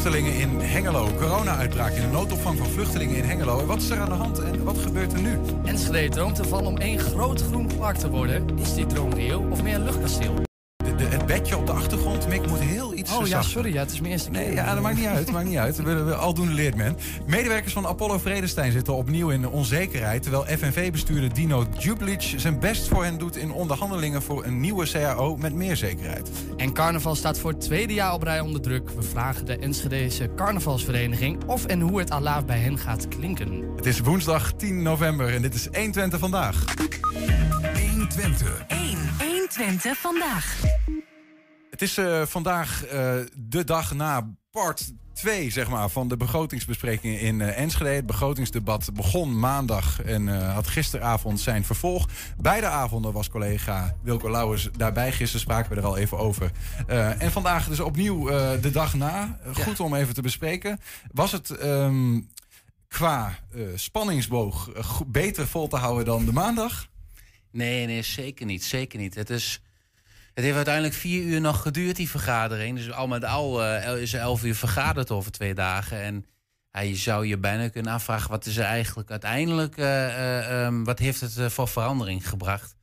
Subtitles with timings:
[0.00, 1.08] vluchtelingen in Hengelo.
[1.18, 3.58] Corona-uitbraak in de noodopvang van vluchtelingen in Hengelo.
[3.60, 5.38] En wat is er aan de hand en wat gebeurt er nu?
[5.64, 8.58] Enschede droomt ervan om één groot groen park te worden.
[8.58, 10.49] Is die droom reëel of meer een luchtkasteel?
[10.96, 13.92] De, het bedje op de achtergrond, Mick, moet heel iets Oh ja, sorry, ja, het
[13.92, 14.40] is mijn eerste keer.
[14.40, 15.30] Nee, ja, dat maakt niet uit.
[15.30, 15.76] maakt niet uit.
[15.76, 16.96] We, we, aldoende leert men.
[17.26, 20.22] Medewerkers van Apollo Vredestein zitten opnieuw in onzekerheid...
[20.22, 23.36] terwijl FNV-bestuurder Dino Djublic zijn best voor hen doet...
[23.36, 26.30] in onderhandelingen voor een nieuwe CAO met meer zekerheid.
[26.56, 28.90] En carnaval staat voor het tweede jaar op rij onder druk.
[28.90, 33.64] We vragen de Enschedese carnavalsvereniging of en hoe het alaaf bij hen gaat klinken.
[33.76, 36.64] Het is woensdag 10 november en dit is 120 vandaag.
[37.90, 38.64] 120.
[38.68, 38.98] 1.
[39.18, 40.58] 120 vandaag.
[41.80, 47.20] Het is eh, vandaag eh, de dag na part 2 zeg maar, van de begrotingsbesprekingen
[47.20, 47.90] in eh, Enschede.
[47.90, 52.08] Het begrotingsdebat begon maandag en had gisteravond zijn vervolg.
[52.36, 55.12] Beide avonden was collega Wilco Lauwers daarbij.
[55.12, 56.50] Gisteren spraken we er al even over.
[57.18, 58.26] En vandaag dus opnieuw
[58.60, 59.38] de dag na.
[59.52, 60.80] Goed om even te bespreken.
[61.12, 62.20] Was het ehm,
[62.88, 63.38] qua
[63.74, 64.70] spanningsboog
[65.06, 66.88] beter vol te houden dan de maandag?
[67.50, 68.64] Nee, nee, zeker niet.
[68.64, 69.14] Zeker niet.
[69.14, 69.60] Het, is,
[70.34, 72.76] het heeft uiteindelijk vier uur nog geduurd, die vergadering.
[72.76, 76.02] Dus al met al eh, is er elf uur vergaderd over twee dagen.
[76.02, 76.26] En
[76.72, 78.30] ja, je zou je bijna kunnen afvragen...
[78.30, 79.76] wat is er eigenlijk uiteindelijk...
[79.76, 82.76] eh, eh, ehm, wat heeft het voor verandering gebracht?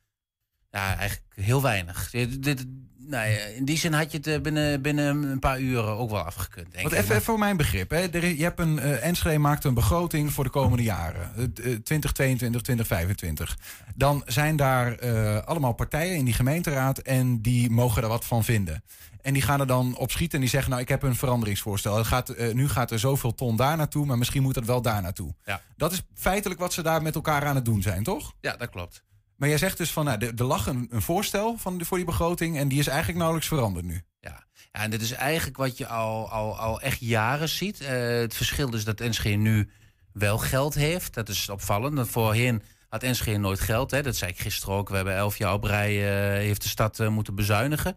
[0.70, 2.10] Ja, eigenlijk heel weinig.
[2.10, 2.66] Dit, dit-
[3.10, 6.22] ja, in die zin had je het eh, binnen, binnen een paar uren ook wel
[6.22, 7.90] afgekund, denk Want even, even voor mijn begrip.
[7.90, 8.08] Hè.
[8.08, 11.32] Er je hebt een, eh Enschede maakt een begroting voor de komende jaren.
[11.36, 11.50] Eh, eh,
[11.82, 13.58] 2022, 2025.
[13.94, 16.98] Dan zijn daar eh, allemaal partijen in die gemeenteraad...
[16.98, 18.82] en die mogen er wat van vinden.
[19.22, 20.70] En die gaan er dan op schieten en die zeggen...
[20.70, 21.96] nou, ik heb een veranderingsvoorstel.
[21.96, 24.06] Het gaat, eh, nu gaat er zoveel ton daar naartoe...
[24.06, 25.34] maar misschien moet het wel daar naartoe.
[25.44, 25.60] Ja.
[25.76, 28.32] Dat is feitelijk wat ze daar met elkaar aan het doen zijn, toch?
[28.40, 29.02] Ja, dat klopt.
[29.38, 30.04] Maar jij zegt dus van...
[30.04, 32.58] Nou, er lag een, een voorstel van, voor die begroting...
[32.58, 34.02] en die is eigenlijk nauwelijks veranderd nu.
[34.20, 34.44] Ja.
[34.72, 37.80] ja, en dit is eigenlijk wat je al, al, al echt jaren ziet.
[37.80, 39.70] Eh, het verschil is dat NSG nu
[40.12, 41.14] wel geld heeft.
[41.14, 41.94] Dat is opvallend.
[41.94, 43.90] Want voorheen had NSG nooit geld.
[43.90, 44.02] Hè.
[44.02, 44.88] Dat zei ik gisteren ook.
[44.88, 47.96] We hebben elf jaar op rij eh, heeft de stad eh, moeten bezuinigen.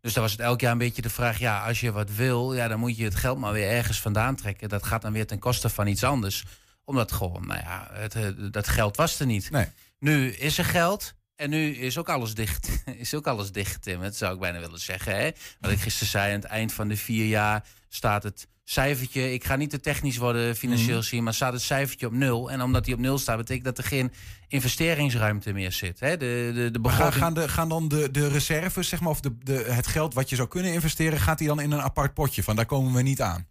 [0.00, 1.38] Dus dan was het elk jaar een beetje de vraag...
[1.38, 4.36] ja, als je wat wil, ja, dan moet je het geld maar weer ergens vandaan
[4.36, 4.68] trekken.
[4.68, 6.44] Dat gaat dan weer ten koste van iets anders.
[6.84, 8.16] Omdat gewoon, nou ja, het,
[8.52, 9.50] dat geld was er niet.
[9.50, 9.66] Nee.
[10.02, 11.14] Nu is er geld.
[11.36, 12.68] En nu is ook alles dicht.
[12.96, 15.16] Is ook alles dichtgetimmerd, zou ik bijna willen zeggen.
[15.16, 15.30] Hè?
[15.60, 19.32] Wat ik gisteren zei, aan het eind van de vier jaar staat het cijfertje.
[19.32, 21.06] Ik ga niet te technisch worden financieel Mhm.
[21.06, 22.50] zien, maar staat het cijfertje op nul.
[22.50, 24.12] En omdat die op nul staat, betekent dat er geen
[24.48, 26.00] investeringsruimte meer zit.
[26.00, 26.16] Hè?
[26.16, 27.14] De, de, de begroting...
[27.22, 30.30] gaan, de, gaan dan de, de reserves, zeg maar, of de, de, het geld wat
[30.30, 32.42] je zou kunnen investeren, gaat die dan in een apart potje?
[32.42, 33.46] Van daar komen we niet aan.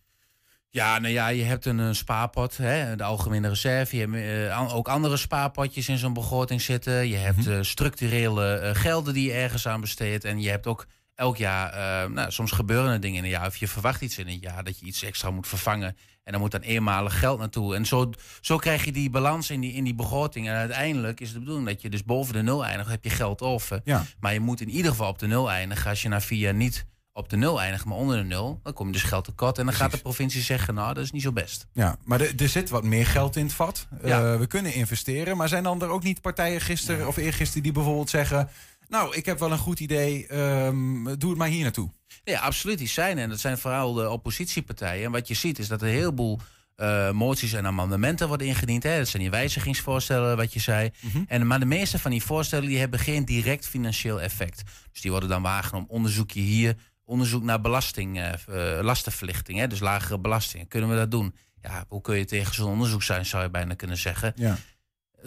[0.73, 3.95] Ja, nou ja, je hebt een, spaarpot, hè, de algemene reserve.
[3.97, 7.07] Je hebt eh, ook andere spaarpotjes in zo'n begroting zitten.
[7.07, 7.51] Je hebt Mhm.
[7.51, 10.23] eh, structurele eh, gelden die je ergens aan besteedt.
[10.23, 13.47] En je hebt ook elk jaar, nou, soms gebeuren er dingen in een jaar.
[13.47, 15.97] Of je verwacht iets in een jaar dat je iets extra moet vervangen.
[16.23, 17.75] En dan moet dan eenmalig geld naartoe.
[17.75, 18.11] En zo,
[18.41, 20.47] zo krijg je die balans in die, in die begroting.
[20.47, 22.89] En uiteindelijk is het de bedoeling dat je dus boven de nul eindigt.
[22.89, 23.81] Heb je geld over.
[23.83, 24.05] Ja.
[24.19, 25.89] Maar je moet in ieder geval op de nul eindigen.
[25.89, 28.73] Als je na vier jaar niet op de nul eindigt, maar onder de nul, dan
[28.73, 29.57] kom je dus geld tekort.
[29.57, 31.67] En dan gaat de provincie zeggen, nou, dat is niet zo best.
[31.73, 33.87] Ja, maar er, er zit wat meer geld in het vat.
[34.03, 34.33] Ja.
[34.33, 35.37] Eh, we kunnen investeren.
[35.37, 38.49] Maar zijn dan er ook niet partijen gisteren of eergisteren die bijvoorbeeld zeggen...
[38.87, 41.89] nou, ik heb wel een goed idee, ehm, doe het maar hier naartoe.
[42.23, 43.17] Ja, absoluut, die zijn.
[43.17, 45.05] En dat zijn vooral de oppositiepartijen.
[45.05, 46.39] En wat je ziet is dat er een heleboel
[46.75, 48.83] eh, moties en amendementen worden ingediend.
[48.83, 48.97] Hè.
[48.97, 50.89] Dat zijn die wijzigingsvoorstellen, wat je zei.
[51.27, 54.63] en, maar de meeste van die voorstellen die hebben geen direct financieel effect.
[54.91, 55.89] Dus die worden dan waargenomen.
[55.89, 58.33] Onderzoekje hier, onderzoek naar belasting, eh,
[58.77, 59.59] eh, lastenverlichting.
[59.59, 59.67] Hè.
[59.67, 60.67] Dus lagere belastingen.
[60.67, 61.35] Kunnen we dat doen?
[61.61, 64.33] Ja, hoe kun je tegen zo'n onderzoek zijn, zou je bijna kunnen zeggen.
[64.35, 64.57] Ja.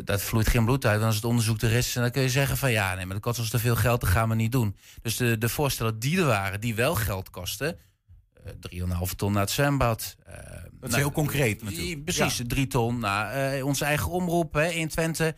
[0.05, 0.97] Dat vloeit geen bloed uit.
[0.99, 3.15] Dan als het onderzoek er is, en dan kun je zeggen van ja, nee, maar
[3.15, 4.77] dat kost ons te veel geld, dat gaan we niet doen.
[5.03, 7.79] Dus de, de voorstellen die er waren, die wel geld kosten,
[8.45, 10.17] eh 3,5 ton naar het zwembad.
[10.27, 10.35] eh,
[10.81, 12.05] Dat is heel concreet natuurlijk.
[12.05, 15.35] Precies, drie ton naar eh, onze eigen omroep hè, in Twente.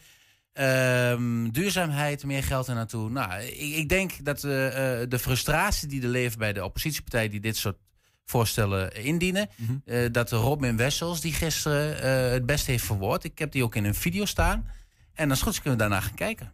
[0.57, 3.11] Ehm, duurzaamheid, meer geld er naartoe.
[3.11, 7.31] Nou, ik, ik denk dat eh, eh, de frustratie die er leeft bij de oppositiepartijen
[7.31, 7.77] die dit soort
[8.25, 9.73] voorstellen indienen, Mhm.
[9.85, 13.25] eh, dat de Robin Wessels die gisteren eh, het best heeft verwoord.
[13.25, 14.71] Ik heb die ook in een video staan.
[15.15, 16.53] En als het goed is kunnen we daarna gaan kijken.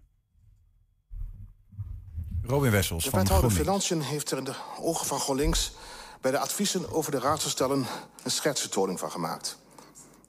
[2.43, 3.87] Robin Wessels De van wethouder GroenLinks.
[3.87, 5.73] Financiën heeft er in de ogen van GroenLinks...
[6.21, 7.87] bij de adviezen over de raadsverstellen
[8.25, 9.59] een schetsvertoning van gemaakt.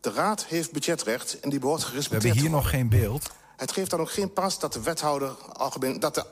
[0.02, 3.32] De raad heeft budgetrecht en die behoort We gerespecteerd hebben hier nog geen beeld.
[3.64, 6.26] Het geeft dan ook geen pas dat de wethouder algemeen, dat de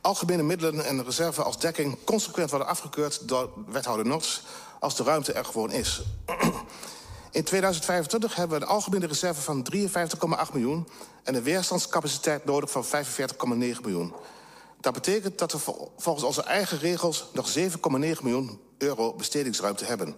[0.00, 4.42] algemene middelen en reserve als dekking consequent worden afgekeurd door wethouder Nots
[4.80, 6.02] als de ruimte er gewoon is.
[7.30, 10.88] In 2025 hebben we een algemene reserve van 53,8 miljoen
[11.22, 12.90] en een weerstandscapaciteit nodig van 45,9
[13.56, 14.12] miljoen.
[14.80, 17.68] Dat betekent dat we vol- volgens onze eigen regels nog 7,9
[18.22, 20.16] miljoen euro bestedingsruimte hebben.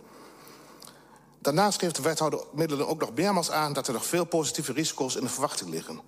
[1.39, 3.73] Daarnaast geeft de wethouder middelen ook nog meermaals aan...
[3.73, 6.01] dat er nog veel positieve risico's in de verwachting liggen.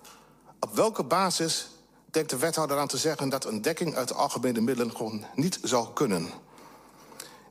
[0.59, 1.67] Op welke basis
[2.05, 3.29] denkt de wethouder aan te zeggen...
[3.29, 6.29] dat een dekking uit de algemene middelen gewoon niet zou kunnen?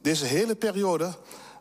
[0.02, 1.14] Deze hele periode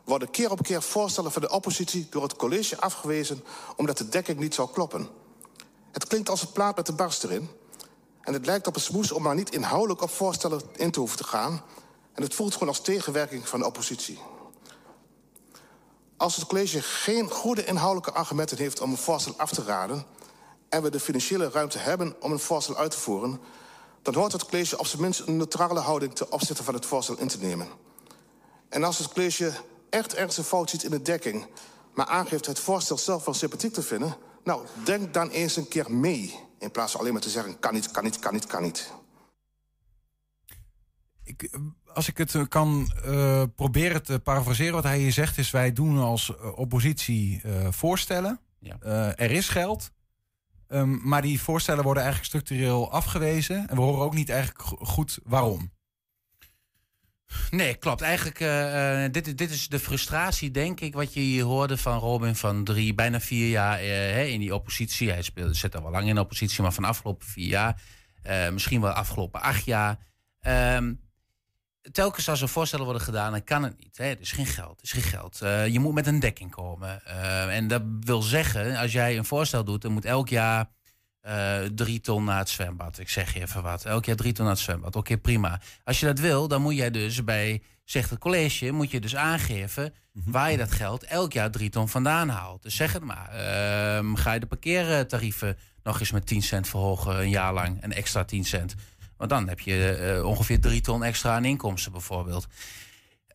[0.04, 2.06] worden keer op keer voorstellen van de oppositie...
[2.10, 3.44] door het college afgewezen
[3.76, 5.08] omdat de dekking niet zou kloppen.
[5.90, 7.48] Het klinkt als een plaat met de barst erin...
[8.26, 11.16] En het lijkt op een smoes om maar niet inhoudelijk op voorstellen in te hoeven
[11.18, 11.62] te gaan.
[12.12, 14.18] En het voelt gewoon als tegenwerking van de oppositie.
[16.16, 20.06] Als het college geen goede inhoudelijke argumenten heeft om een voorstel af te raden...
[20.76, 23.40] en we de financiële ruimte hebben om een voorstel uit te voeren...
[24.02, 27.18] dan hoort het college op zijn minst een neutrale houding ten opzichte van het voorstel
[27.18, 27.66] in te nemen.
[28.68, 29.52] En als het college
[29.90, 31.46] echt ergens een fout ziet in de dekking...
[31.94, 34.16] maar aangeeft het voorstel zelf wel sympathiek te vinden...
[34.44, 36.34] nou, denk dan eens een keer mee...
[36.58, 38.92] in plaats van alleen maar te zeggen kan niet, kan niet, kan niet, kan niet.
[41.24, 41.58] Ik,
[41.94, 45.72] als ik het eh, kan uh, proberen te parafraseren, wat hij hier zegt, is: wij
[45.72, 48.40] doen als oppositie uh, voorstellen.
[48.58, 48.78] Ja.
[49.16, 49.90] er is geld.
[50.68, 53.68] Um, maar die voorstellen worden eigenlijk structureel afgewezen.
[53.68, 55.74] En we horen ook niet eigenlijk goed waarom.
[57.50, 58.00] Nee, klopt.
[58.00, 62.36] Eigenlijk, uh, dit, dit is de frustratie, denk ik, wat je hier hoorde van Robin
[62.36, 65.10] van drie, bijna vier jaar uh, in die oppositie.
[65.10, 67.82] Hij speelde, zit al wel lang in de oppositie, maar van de afgelopen vier jaar,
[68.52, 69.98] misschien wel de afgelopen acht jaar.
[70.46, 71.00] Um,
[71.92, 73.96] telkens als er voorstellen worden gedaan, dan kan het niet.
[73.96, 74.04] Hè?
[74.04, 74.78] Er is geen geld.
[74.78, 75.40] Er is geen geld.
[75.42, 77.02] Uh, je moet met een dekking komen.
[77.06, 80.70] Uh, en dat wil zeggen, als jij een voorstel doet, dan moet elk jaar
[81.26, 82.98] uh, drie ton naar het zwembad.
[82.98, 83.84] Ik zeg je even wat.
[83.84, 84.88] Elk jaar drie ton naar het zwembad.
[84.88, 85.60] Oké, okay, prima.
[85.84, 89.16] Als je dat wil, dan moet jij dus bij, zegt het college, moet je dus
[89.16, 90.22] aangeven -hmm.
[90.32, 92.62] waar je dat geld elk jaar drie ton vandaan haalt.
[92.62, 93.28] Dus zeg het maar.
[94.14, 98.24] ga je de parkeertarieven nog eens met 10 cent verhogen een jaar lang, een extra
[98.24, 98.74] 10 cent.
[99.16, 102.46] Want dan heb je uh, ongeveer drie ton extra aan inkomsten bijvoorbeeld.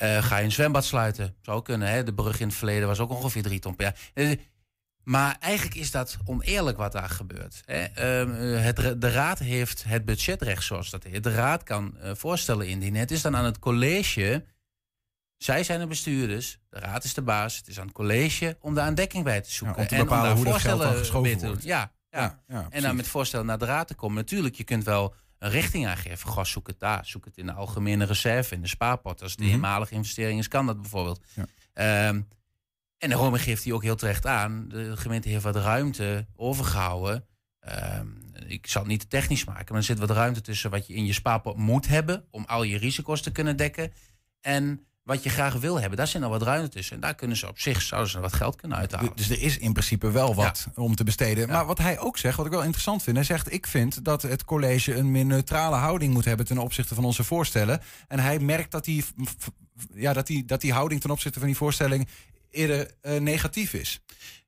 [0.02, 1.36] Uh, ga je een zwembad sluiten?
[1.42, 1.88] Zou kunnen.
[1.88, 2.04] Hè?
[2.04, 3.98] De brug in het verleden was ook ongeveer drie ton per jaar.
[4.14, 4.38] Uh,
[5.04, 7.62] maar eigenlijk is dat oneerlijk wat daar gebeurt.
[7.66, 8.04] Hè?
[8.58, 11.24] Het, de raad heeft het budgetrecht, zoals dat heet.
[11.24, 13.00] De raad kan voorstellen indienen.
[13.00, 14.46] Het is dan aan het college.
[15.38, 16.60] Zij zijn de bestuurders.
[16.70, 17.58] De raad is de baas.
[17.58, 19.76] Het is aan het college om daar een dekking bij te zoeken.
[19.76, 21.64] Ja, om te bepalen en om hoe dat geld dan geschoven wordt.
[21.64, 22.40] Ja, ja.
[22.48, 24.16] Ja, en dan met voorstellen naar de raad te komen.
[24.16, 26.46] Natuurlijk, je kunt wel een richting aangeven.
[26.46, 27.06] Zoek het daar.
[27.06, 29.22] Zoek het in de algemene reserve, in de spaarpot.
[29.22, 29.50] Als het Mhm.
[29.50, 31.22] eenmalige investering is, kan dat bijvoorbeeld.
[31.36, 31.46] Ja.
[31.74, 32.22] Ehm,
[32.98, 34.68] en de Rome geeft hij ook heel terecht aan.
[34.70, 37.26] De gemeente heeft wat ruimte overgehouden.
[37.60, 38.08] Ehm,
[38.48, 40.94] ik zal het niet te technisch maken, maar er zit wat ruimte tussen wat je
[40.94, 43.92] in je spaarpot moet hebben om al je risico's te kunnen dekken.
[44.42, 46.96] En wat je graag wil hebben, daar zit nog wat ruimte tussen.
[46.96, 49.12] En daar kunnen ze op zich zouden ze wat geld kunnen uithalen.
[49.16, 51.48] Dus er is in principe wel wat om te besteden.
[51.48, 54.22] Maar wat hij ook zegt, wat ik wel interessant vind, hij zegt: Ik vind dat
[54.22, 57.82] het college een meer neutrale houding moet hebben ten opzichte van onze voorstellen.
[58.08, 59.06] En hij merkt dat die,
[59.94, 62.08] ja, dat die, dat die houding ten opzichte van die voorstelling
[62.50, 64.00] eerder eh, negatief is.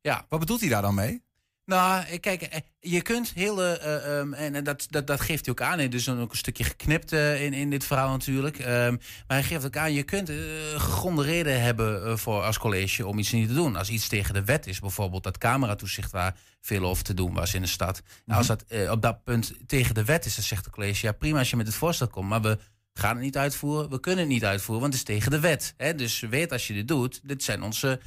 [0.01, 0.25] Ja.
[0.29, 1.21] Wat bedoelt hij daar dan mee?
[1.65, 3.77] Nou, eh, kijk, eh, je kunt hele.
[3.77, 5.79] eh, ehm, en dat, dat, dat geeft hij ook aan.
[5.79, 8.59] hè, Dus dan ook een stukje geknipt in, in dit verhaal natuurlijk.
[8.59, 8.91] Ehm,
[9.27, 10.35] maar hij geeft ook aan, je kunt eh,
[10.73, 13.75] gegronde reden hebben voor als college om iets niet te doen.
[13.75, 17.53] Als iets tegen de wet is, bijvoorbeeld dat cameratoezicht waar veel over te doen was
[17.53, 18.01] in de stad.
[18.25, 21.11] Nou, als dat op dat punt tegen de wet is, dan zegt de college, ja
[21.11, 22.57] prima als je met het voorstel komt, maar we
[22.93, 25.73] gaan het niet uitvoeren, we kunnen het niet uitvoeren, want het is tegen de wet.
[25.77, 25.95] Hè?
[25.95, 27.99] Dus weet als je dit doet, dit zijn onze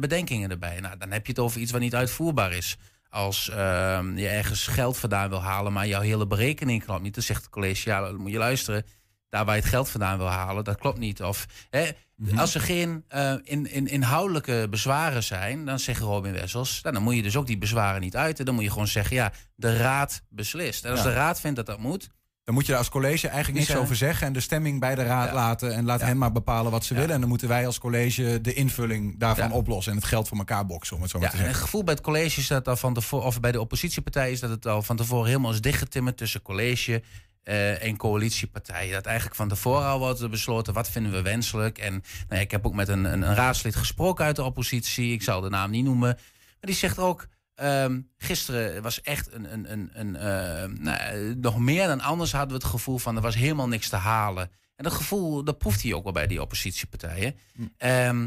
[0.00, 0.80] bedenkingen erbij.
[0.80, 2.76] Nou, dan heb je het over iets wat niet uitvoerbaar is.
[3.10, 7.22] Als ehm, je ergens geld vandaan wil halen, maar jouw hele berekening klopt niet, dan
[7.22, 8.84] zegt het college, ja, dan moet je luisteren.
[9.28, 11.22] Daar waar je het geld vandaan wil halen, dat klopt niet.
[11.22, 11.90] Of hè,
[12.36, 17.04] als er geen eh, in, in, inhoudelijke bezwaren zijn, dan zegt Robin Wessels, nou, dan
[17.04, 18.44] moet je dus ook die bezwaren niet uiten.
[18.44, 20.84] Dan moet je gewoon zeggen, ja, de raad beslist.
[20.84, 21.06] En als Ja.
[21.06, 22.08] de raad vindt dat dat moet,
[22.50, 25.02] Dan moet je daar als college eigenlijk niks over zeggen en de stemming bij de
[25.02, 25.34] raad Ja.
[25.34, 25.74] laten.
[25.74, 26.06] En laat Ja.
[26.06, 27.10] hen maar bepalen wat ze willen.
[27.14, 30.66] En dan moeten wij als college de invulling daarvan oplossen en het geld voor elkaar
[30.66, 31.66] boksen, om het zo maar te en het zeggen.
[31.68, 34.50] gevoel bij het college is dat al van tevoren, of bij de oppositiepartij is dat
[34.50, 37.02] het al van tevoren helemaal is dichtgetimmerd tussen college
[37.42, 38.92] eh, en coalitiepartijen.
[38.92, 41.78] Dat eigenlijk van tevoren al wordt besloten wat vinden we wenselijk.
[41.78, 45.12] En nou ja, ik heb ook met een, een, een raadslid gesproken uit de oppositie.
[45.12, 46.08] Ik zal de naam niet noemen.
[46.08, 46.18] Maar
[46.60, 47.26] die zegt ook.
[47.60, 52.32] Ehm, gisteren was echt een, een, een, een eh, nou, eh, nog meer dan anders
[52.32, 54.50] hadden we het gevoel van er was helemaal niks te halen.
[54.76, 57.34] En dat gevoel, dat proeft hij ook wel bij die oppositiepartijen.
[57.76, 58.26] Ehm,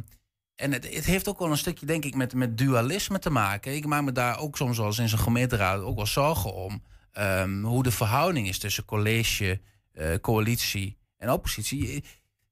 [0.56, 3.76] en het, het heeft ook wel een stukje, denk ik, met, met dualisme te maken.
[3.76, 6.84] Ik maak me daar ook soms als in zo'n gemeenteraad ook wel zorgen om.
[7.12, 9.62] ehm, hoe de verhouding is tussen college,
[9.92, 12.04] eh, coalitie en oppositie.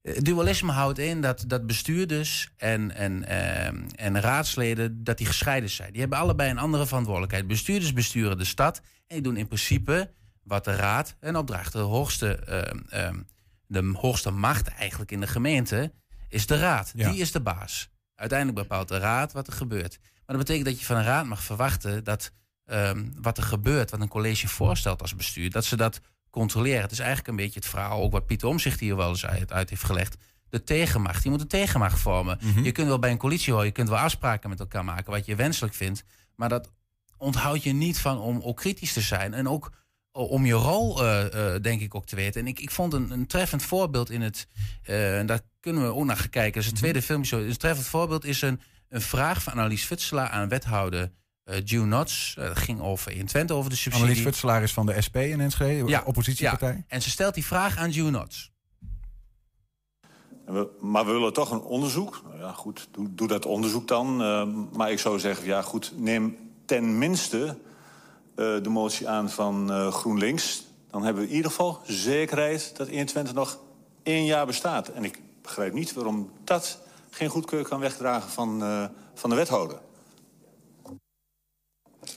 [0.02, 5.70] Eh, Dualisme houdt in dat, dat bestuurders en, en, ehm, en raadsleden dat die gescheiden
[5.70, 5.90] zijn.
[5.90, 7.46] Die hebben allebei een andere verantwoordelijkheid.
[7.46, 10.10] Bestuurders besturen de stad en die doen in principe
[10.42, 11.72] wat de raad en opdracht.
[11.72, 13.20] De hoogste, ehm, ehm,
[13.66, 15.92] de hoogste macht eigenlijk in de gemeente
[16.28, 16.92] is de raad.
[16.94, 17.10] Ja.
[17.10, 17.90] Die is de baas.
[18.14, 19.98] Uiteindelijk bepaalt de raad wat er gebeurt.
[20.00, 22.32] Maar dat betekent dat je van een raad mag verwachten dat
[23.20, 26.00] wat er gebeurt, wat een college voorstelt als bestuur, dat ze dat
[26.32, 26.82] controleren.
[26.82, 29.52] Het is eigenlijk een beetje het verhaal, ook wat Pieter Omzicht hier wel eens uit,
[29.52, 30.16] uit heeft gelegd.
[30.48, 31.22] De tegenmacht.
[31.22, 32.38] Je moet een tegenmacht vormen.
[32.42, 32.62] Mhm.
[32.64, 35.26] Je kunt wel bij een coalitie horen, je kunt wel afspraken met elkaar maken wat
[35.26, 36.04] je wenselijk vindt.
[36.36, 36.70] Maar dat
[37.16, 39.34] onthoudt je niet van om ook kritisch te zijn.
[39.34, 39.70] En ook
[40.12, 42.40] om je rol, eh, eh, denk ik, ook te weten.
[42.40, 44.48] En ik, ik vond een, een treffend voorbeeld in het.
[44.82, 46.52] eh, en daar kunnen we ook naar gaan kijken.
[46.52, 47.36] Dat is het tweede filmpje.
[47.36, 51.10] Een treffend voorbeeld is een, een vraag van Annelies Futselaar aan wethouder
[51.44, 52.34] eh June Notts.
[52.38, 54.06] Eh, dat ging over in Twente over de subsidie.
[54.06, 56.84] Annelies Futselaar is van de SP in Enschede, Ja, oppositiepartij.
[56.88, 58.26] En ze stelt die vraag aan June
[60.44, 62.22] we- Maar we willen toch een onderzoek.
[62.28, 64.22] Nou ja, goed, doe, doe dat onderzoek dan.
[64.22, 64.46] Eh,
[64.76, 67.58] maar ik zou zeggen, ja goed, neem ten minste
[68.36, 70.62] eh, de motie aan van eh, GroenLinks.
[70.90, 73.58] Dan hebben we in ieder geval zekerheid dat 21 nog
[74.02, 74.88] één jaar bestaat.
[74.88, 76.78] En ik begrijp niet waarom dat
[77.10, 78.84] geen goedkeur kan wegdragen van, eh,
[79.14, 79.78] van de wethouder.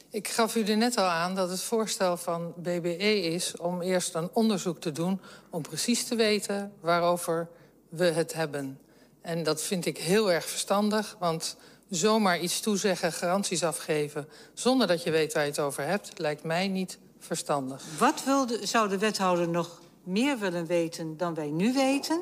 [0.10, 4.13] Ik gaf u er net al aan dat het voorstel van BBE is om eerst
[4.13, 7.48] een onderzoek te doen om precies te weten waarover
[7.89, 8.80] we het hebben.
[9.22, 11.58] En dat vind ik heel erg verstandig, want
[11.89, 16.44] zomaar iets toezeggen, garanties afgeven zonder dat je weet waar je het over hebt, lijkt
[16.44, 17.84] mij niet verstandig.
[18.00, 22.22] Wat wilde, zou de wethouder nog meer willen weten dan wij nu weten?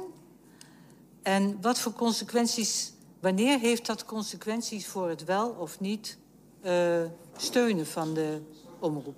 [1.21, 6.17] En wat voor consequenties, wanneer heeft dat consequenties voor het wel of niet
[6.63, 7.01] eh,
[7.37, 8.41] steunen van de
[8.79, 9.15] omroep?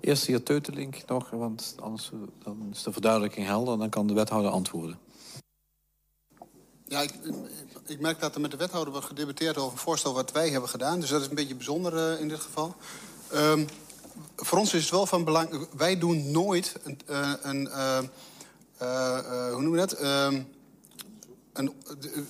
[0.00, 2.10] Eerst de heer Teutelink nog, want anders
[2.42, 3.72] dan is de verduidelijking helder...
[3.72, 4.98] en dan kan de wethouder antwoorden.
[6.86, 7.12] Ja, ik,
[7.86, 10.68] ik merk dat er met de wethouder wordt gedebatteerd over een voorstel wat wij hebben
[10.70, 11.00] gedaan.
[11.00, 12.74] Dus dat is een beetje bijzonder eh, in dit geval.
[13.30, 13.64] Ehm,
[14.36, 15.66] voor ons is het wel van belang.
[15.76, 16.98] Wij doen nooit een.
[17.06, 19.92] eh, een eh, eh, eh, hoe noemen we dat?
[19.92, 20.42] Ehm,
[21.52, 21.72] een,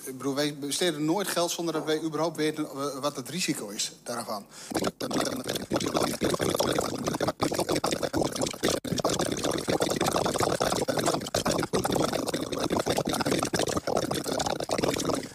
[0.05, 3.93] ik wij besteden nooit geld zonder dat wij überhaupt weten eh, wat het risico is
[4.03, 4.47] daarvan.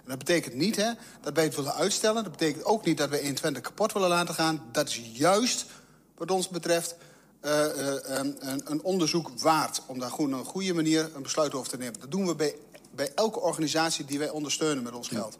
[0.05, 2.23] Dat betekent niet hè, dat wij het willen uitstellen.
[2.23, 4.61] Dat betekent ook niet dat wij 21 kapot willen laten gaan.
[4.71, 5.65] Dat is juist,
[6.17, 6.95] wat ons betreft,
[7.39, 8.37] eh, eh, een,
[8.71, 9.81] een- onderzoek waard...
[9.85, 11.99] om daar gewoon een goede manier een besluit over te nemen.
[11.99, 12.55] Dat doen we bij,
[12.95, 15.37] bij elke organisatie die wij ondersteunen met ons geld.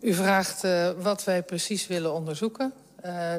[0.00, 2.72] U vraagt eh, wat wij precies willen onderzoeken.
[3.00, 3.34] Eh,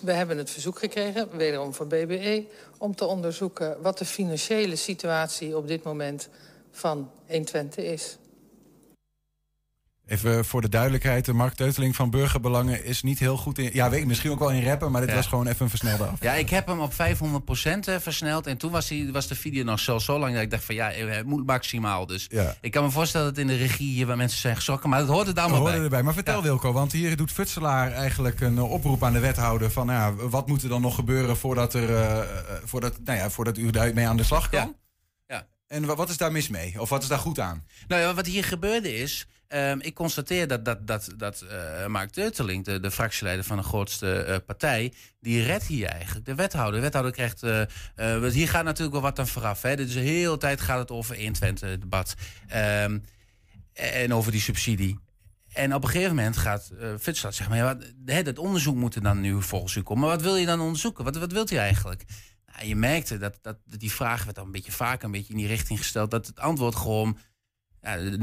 [0.00, 2.44] we hebben het verzoek gekregen, wederom van BBE...
[2.78, 6.28] om te onderzoeken wat de financiële situatie op dit moment
[6.70, 8.16] van 120 is.
[10.06, 13.70] Even voor de duidelijkheid, de Mark Teuteling van Burgerbelangen is niet heel goed in...
[13.72, 15.16] Ja, weet ik, misschien ook wel in rappen, maar dit Ja.
[15.16, 16.20] was gewoon even een versnelde af.
[16.22, 16.96] Ja, ik heb hem op 500%
[17.84, 18.46] eh, versneld.
[18.46, 20.74] En toen was, die, was de video nog zo, zo lang dat ik dacht van
[20.74, 22.06] ja, eh, het moet maximaal.
[22.06, 22.54] Dus Ja.
[22.60, 24.90] ik kan me voorstellen dat in de regie hier waar mensen zijn geschrokken.
[24.90, 25.78] Maar dat hoort het allemaal bij.
[25.78, 26.02] erbij.
[26.02, 26.42] Maar vertel Ja.
[26.42, 30.46] Wilco, want hier doet Futselaar eigenlijk een eh, oproep aan de wethouder van ja, wat
[30.46, 32.26] moet er dan nog gebeuren voordat, er,
[32.64, 34.60] voordat, nou ja, voordat u daarmee aan de slag kan?
[34.60, 34.74] Ja.
[35.36, 35.46] Ja.
[35.66, 36.80] En wa- wat is daar mis mee?
[36.80, 37.64] Of wat is daar goed aan?
[37.88, 39.26] Nou ja, wat hier gebeurde is.
[39.48, 43.62] Ehm, ik constateer dat, dat, dat, dat eh, Mark Deuteling, de, de fractieleider van de
[43.62, 46.74] grootste eh, partij, die redt hier eigenlijk de wethouder.
[46.74, 47.42] De wethouder krijgt.
[47.42, 49.62] eh, hier gaat natuurlijk wel wat aan vooraf.
[49.62, 49.76] Hè.
[49.76, 52.14] Dus de hele tijd gaat het over 120 debat.
[52.48, 52.98] Ehm,
[53.72, 54.98] en over die subsidie.
[55.52, 59.02] En op een gegeven moment gaat uh, zeggen: maar ja, wat, dat onderzoek moet er
[59.02, 60.02] dan nu volgens u komen.
[60.02, 61.04] Maar wat wil je dan onderzoeken?
[61.04, 62.04] Wat, wat wilt u eigenlijk?
[62.46, 65.38] Nou, je merkte dat, dat, die vraag werd dan een beetje vaker een beetje in
[65.38, 66.10] die richting gesteld.
[66.10, 67.18] Dat het antwoord gewoon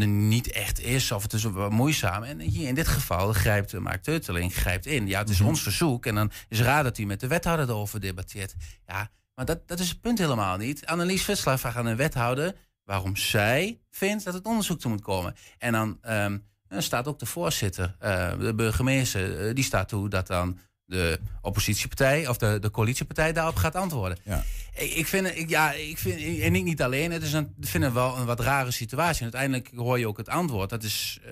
[0.05, 2.23] niet echt is of het is moeizaam.
[2.23, 5.07] En hier in dit geval grijpt uh, Mark Teuteling grijpt in.
[5.07, 7.99] Ja, het is ons verzoek en dan is raar dat hij met de wethouder erover
[7.99, 8.53] debatteert.
[8.87, 10.85] Ja, maar dat, dat is het punt helemaal niet.
[10.85, 15.35] Annelies Visselaar vraagt aan een wethouder waarom zij vindt dat het onderzoek toe moet komen.
[15.57, 20.09] En dan, um, dan staat ook de voorzitter, uh, de burgemeester, uh, die staat toe
[20.09, 20.59] dat dan
[20.93, 24.17] de oppositiepartij of de, de coalitiepartij daarop gaat antwoorden.
[24.23, 24.43] Ja.
[24.73, 27.93] Ik, vind, ik, ja, ik vind, en ik niet alleen, het is een, vind het
[27.93, 29.25] wel een wat rare situatie.
[29.25, 30.69] En uiteindelijk hoor je ook het antwoord.
[30.69, 31.31] Dat is, uh,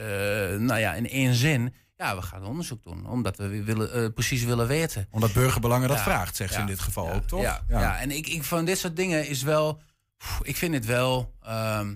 [0.59, 3.09] nou ja, in één zin, ja, we gaan onderzoek doen.
[3.09, 5.07] Omdat we willen, uh, precies willen weten.
[5.11, 6.03] Omdat burgerbelangen dat Ja.
[6.03, 7.41] vraagt, zegt ze in dit geval ook, toch?
[7.41, 7.99] Ja, ja.
[7.99, 9.81] en ik, ik van dit soort dingen is wel,
[10.17, 11.93] pff, ik vind het wel, ehm,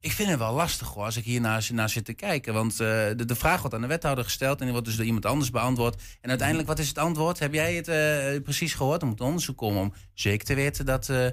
[0.00, 2.54] ik vind het wel lastig hoor, als ik hier naar, zit te kijken.
[2.54, 5.04] Want eh, de, de vraag wordt aan de wethouder gesteld en die wordt dus door
[5.06, 6.02] iemand anders beantwoord.
[6.20, 7.38] En uiteindelijk, wat is het antwoord?
[7.38, 9.02] Heb jij het eh, precies gehoord?
[9.02, 11.26] Er moet onderzoek komen om zeker te weten dat, eh,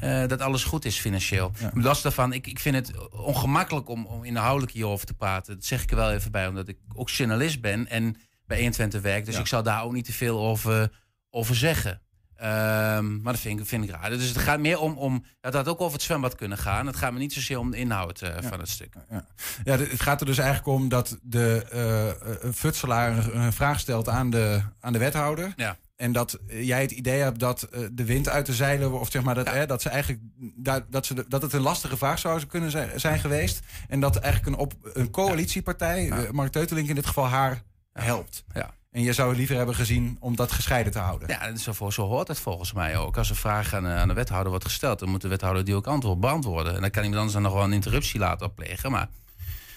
[0.00, 0.26] Ja.
[0.26, 1.52] dat alles goed is financieel.
[1.60, 1.70] Ja.
[1.74, 5.54] Los daarvan, ik, ik vind het ongemakkelijk om, om inhoudelijk hierover te praten.
[5.54, 9.00] Dat zeg ik er wel even bij, omdat ik ook journalist ben en bij 21
[9.00, 9.24] werk.
[9.24, 9.40] Dus Ja.
[9.40, 10.92] ik zal daar ook niet te veel over,
[11.30, 12.00] over zeggen.
[12.36, 14.10] Ehm, maar dat vind ik, vind ik raar.
[14.10, 16.86] Dus het gaat meer om, om dat had ook over het zwembad kunnen gaan.
[16.86, 18.94] Het gaat me niet zozeer om de inhoud eh, van het stuk.
[19.10, 19.24] Ja.
[19.64, 24.30] Ja, het gaat er dus eigenlijk om dat de eh, futselaar een, vraag stelt aan
[24.30, 25.52] de, aan de wethouder.
[25.56, 25.76] Ja.
[25.96, 29.22] En dat jij het idee hebt dat eh, de wind uit de zeilen, of zeg
[29.22, 30.22] maar dat, hè, dat ze eigenlijk
[30.56, 33.60] daar- dat, ze dat het een lastige vraag zou kunnen zijn, zijn geweest.
[33.88, 37.62] En dat eigenlijk een, op, een coalitiepartij, Mark Teutelink in dit geval, haar
[37.92, 38.44] helpt.
[38.54, 38.74] Ja.
[38.94, 41.28] En je zou liever hebben gezien om dat gescheiden te houden.
[41.28, 43.16] Ja, zo, zo hoort het volgens mij ook.
[43.16, 45.74] Als een vraag aan, eh, aan de wethouder wordt gesteld, dan moet de wethouder die
[45.74, 46.74] ook antwoord beantwoorden.
[46.74, 48.90] En dan kan iemand anders dan nog wel een interruptie laten plegen.
[48.90, 49.08] Maar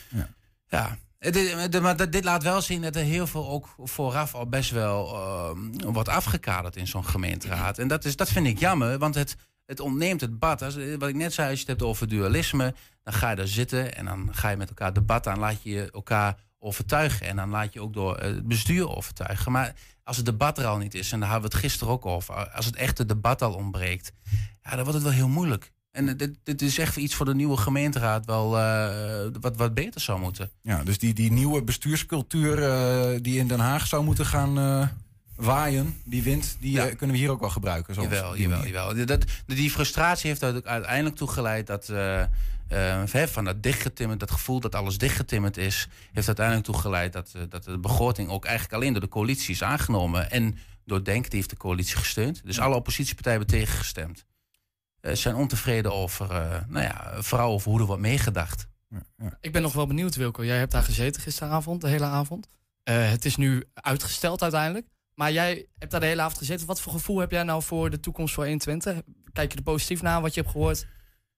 [0.10, 0.30] Ja.
[0.68, 4.46] ja, Het maar dat- dit laat wel zien dat er heel veel ook vooraf al
[4.48, 7.78] best wel ehm, wordt afgekaderd in zo'n gemeenteraad.
[7.78, 10.62] En dat, is, dat vind ik jammer, want het, het ontneemt het debat.
[10.62, 13.48] Als, wat ik net zei, als je het hebt over dualisme, dan ga je daar
[13.48, 17.28] zitten en dan ga je met elkaar debat aan, laat je elkaar overtuigen.
[17.28, 19.52] En dan laat je ook door eh, het bestuur overtuigen.
[19.52, 19.74] Maar
[20.04, 22.50] als het debat er al niet is, en daar hadden we het gisteren ook over,
[22.52, 24.12] als het echte debat al ontbreekt,
[24.64, 25.72] ja, dan wordt het wel heel moeilijk.
[25.92, 29.74] En eh, dit, dit is echt iets voor de nieuwe gemeenteraad wel eh, wat, wat
[29.74, 30.52] beter zou moeten.
[30.62, 32.56] Ja, dus die, die nieuwe bestuurscultuur
[33.22, 34.90] die in Den Haag zou moeten gaan
[35.36, 37.94] waaien, die wind, die kunnen we hier ook wel gebruiken.
[37.94, 39.06] Zoals Jawel, die jawel, jawel.
[39.06, 41.92] Dat, die frustratie heeft uite- uiteindelijk toegeleid dat...
[42.68, 45.88] eh, hè, van dat dichtgetimmerd, dat gevoel dat alles dichtgetimmerd is...
[46.12, 49.64] heeft uiteindelijk toegeleid dat, eh, dat de begroting ook eigenlijk alleen door de coalitie is
[49.64, 50.32] aangenomen.
[50.32, 52.42] En door Denk, die heeft de coalitie gesteund.
[52.46, 54.26] Dus alle oppositiepartijen hebben tegengestemd.
[55.00, 58.68] Eh, zijn ontevreden over, eh, nou ja, vooral over hoe er wordt meegedacht.
[59.40, 60.46] Ik ben nog wel benieuwd, Wilco.
[60.46, 62.48] Jij hebt daar gezeten gisteravond, de hele avond.
[62.84, 64.88] Eh, het is nu uitgesteld uiteindelijk.
[65.14, 66.68] Maar jij hebt daar de hele avond gezeten.
[66.68, 69.02] Wat voor gevoel heb jij nou voor de toekomst voor 120?
[69.34, 70.88] Kijk je er positief naar wat je hebt gehoord?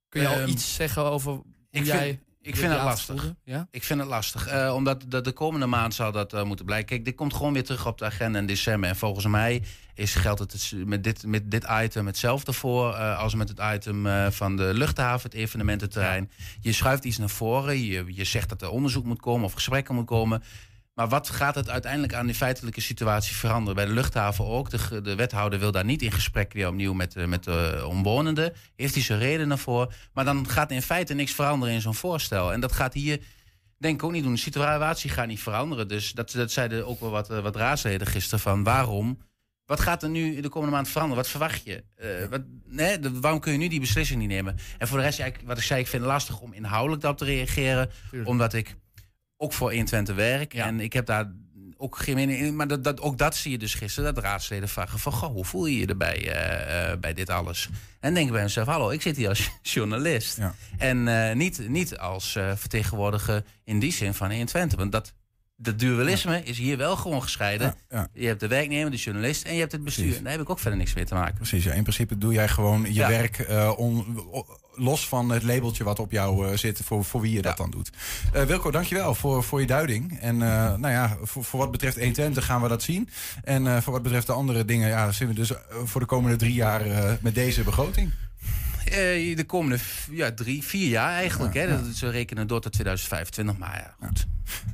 [0.09, 2.05] Kun je al Ehm, iets zeggen over hoe ik jij...
[2.07, 3.33] vind, ik vind het lastig.
[3.43, 3.67] Ja?
[3.71, 4.47] Ik vind het lastig.
[4.47, 6.87] eh, omdat de, de komende maand zal dat eh, moeten blijken.
[6.87, 8.89] Kijk, dit komt gewoon weer terug op de agenda in december.
[8.89, 9.61] En volgens mij
[9.93, 13.61] is, geldt het het met dit, met dit item hetzelfde voor eh, als met het
[13.73, 16.31] item van de luchthaven, het evenemententerrein.
[16.61, 17.77] Je schuift iets naar voren.
[17.85, 20.43] Je, je zegt dat er onderzoek moet komen of gesprekken moet komen.
[20.99, 23.75] Maar wat gaat het uiteindelijk aan die feitelijke situatie veranderen?
[23.75, 24.69] Bij de luchthaven ook.
[24.69, 28.53] De, de wethouder wil daar niet in gesprek weer opnieuw met, de- met de omwonenden.
[28.75, 29.93] Heeft hij zijn redenen voor.
[30.13, 32.53] Maar dan gaat in feite niks veranderen in zo'n voorstel.
[32.53, 33.19] En dat gaat hier
[33.77, 34.33] denk ik ook niet doen.
[34.33, 35.87] De situatie gaat niet veranderen.
[35.87, 39.19] Dus dat, dat zeiden ook wel wat, eh, wat raadsleden gisteren van waarom...
[39.65, 41.23] Wat gaat er nu in de komende maand veranderen?
[41.23, 41.83] Wat verwacht je?
[41.95, 44.57] Eh, wat, nee, de- waarom kun je nu die beslissing niet nemen?
[44.77, 47.19] En voor de rest, eigenlijk, wat ik zei, ik vind het lastig om inhoudelijk daarop
[47.19, 47.89] te reageren.
[48.23, 48.75] Omdat ik
[49.41, 50.53] ook voor 120 werk.
[50.53, 51.31] En ik heb daar
[51.77, 52.55] ook geen mening in.
[52.55, 54.13] Maar dat, dat, ook dat zie je dus gisteren.
[54.13, 57.65] Dat raadsleden vragen van, goh, hoe voel je je erbij eh, eh, bij dit alles?
[57.71, 60.37] En dan denk ik bij mezelf, hallo, ik zit hier als journalist.
[60.77, 64.77] En eh, niet, niet als vertegenwoordiger in die zin van 120.
[64.77, 65.13] Want dat,
[65.55, 67.75] dat dualisme is hier wel gewoon gescheiden.
[68.13, 70.15] Je hebt de werknemer, de journalist en je hebt het bestuur.
[70.17, 71.35] En daar heb ik ook verder niks mee te maken.
[71.35, 71.73] Precies, ja.
[71.73, 74.45] in principe doe jij gewoon je werk eh, on- o-
[74.79, 77.71] los van het labeltje wat op jou eh, zit, voor, voor wie je dat dan
[77.71, 77.89] doet.
[78.33, 80.19] Eh, Wilco, dankjewel voor, voor je duiding.
[80.19, 83.09] En eh, nou ja, voor, voor wat betreft 120 gaan we dat zien.
[83.43, 85.51] En voor wat betreft de andere dingen, ja, zitten we dus
[85.83, 86.81] voor de komende drie jaar
[87.21, 88.11] met deze begroting.
[89.35, 89.77] De komende
[90.11, 91.53] ja, drie, vier jaar eigenlijk.
[91.53, 91.67] hè?
[91.67, 93.57] Dat we rekenen door tot 2025.
[93.57, 94.25] Maar ja, goed.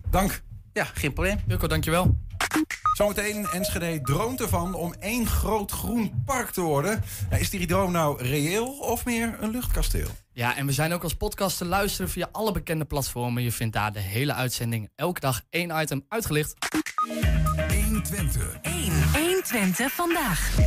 [0.09, 0.41] Dank.
[0.75, 1.39] Ja, geen probleem.
[1.45, 2.17] Wilco, dankjewel.
[2.93, 7.03] Zometeen, Enschede droomt ervan om één groot groen park te worden.
[7.29, 10.07] Ja, is die droom nou reëel of meer een luchtkasteel?
[10.33, 13.43] Ja, en we zijn ook als podcast te luisteren via alle bekende platformen.
[13.43, 16.53] Je vindt daar de hele uitzending elke dag één item uitgelicht.
[17.95, 18.59] 120.
[19.13, 20.57] 120 vandaag.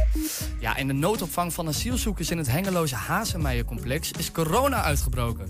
[0.60, 5.46] Ja, in de noodopvang van asielzoekers in het Hengeloze Hazemeijercomplex is corona uitgebroken.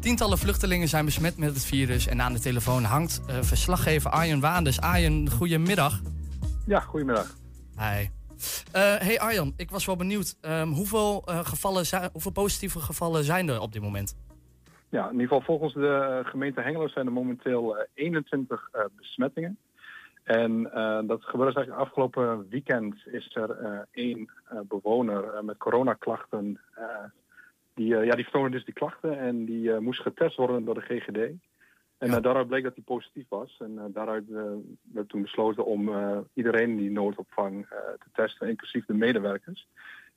[0.00, 4.40] Tientallen vluchtelingen zijn besmet met het virus en aan de telefoon hangt eh, verslaggever Arjen
[4.40, 4.80] Waanders.
[4.80, 6.00] Arjen, goedemiddag.
[6.66, 7.36] Ja, goedemiddag.
[7.78, 8.08] Hi.
[8.72, 10.36] Eh, hey Arjan, ik was wel benieuwd.
[10.40, 14.16] ehm, hoeveel, eh, gevallen zijn, hoeveel positieve gevallen zijn er op dit moment?
[14.88, 19.58] Ja, in ieder geval volgens de gemeente Hengelo zijn er momenteel eh, 21 eh, besmettingen.
[20.22, 26.60] En eh, dat gebeurde eigenlijk afgelopen weekend is er eh, één eh, bewoner met coronaklachten.
[27.74, 31.32] die, ja, die vertoonde dus die klachten en die moest getest worden door de GGD.
[31.98, 33.56] En daaruit bleek dat hij positief was.
[33.58, 34.24] En daaruit
[34.92, 35.90] werd toen besloten om
[36.34, 37.66] iedereen die noodopvang
[37.98, 39.68] te testen, inclusief de medewerkers.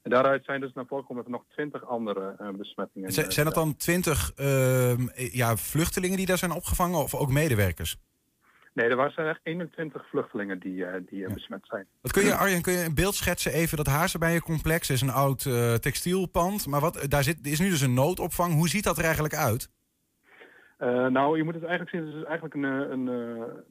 [0.02, 3.46] En daaruit zijn dus naar voren gekomen dat er nog 20 andere besmettingen Z- zijn
[3.46, 7.98] dat dan twintig ehm, ja, vluchtelingen die daar zijn opgevangen of ook medewerkers?
[8.74, 11.88] Nee, er waren echt 21 vluchtelingen die, eh, die eh, besmet zijn.
[12.02, 13.78] Wat kun je, Arjen, kun je een beeld schetsen even?
[13.78, 16.68] Dat Hazenbijencomplex is een oud eh, textielpand.
[16.68, 18.54] Maar wat, daar zit, is nu dus een noodopvang.
[18.54, 19.70] Hoe ziet dat er eigenlijk uit?
[21.10, 23.64] Nou, je moet het eigenlijk zien, het is eigenlijk een, een,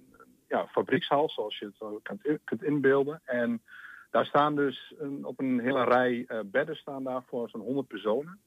[0.49, 3.21] ja, fabriekshal, zoals je het kunt, in- kunt inbeelden.
[3.25, 3.62] En
[4.11, 8.38] Daar staan dus een, op een hele rij bedden staan daar voor zo'n 100 personen.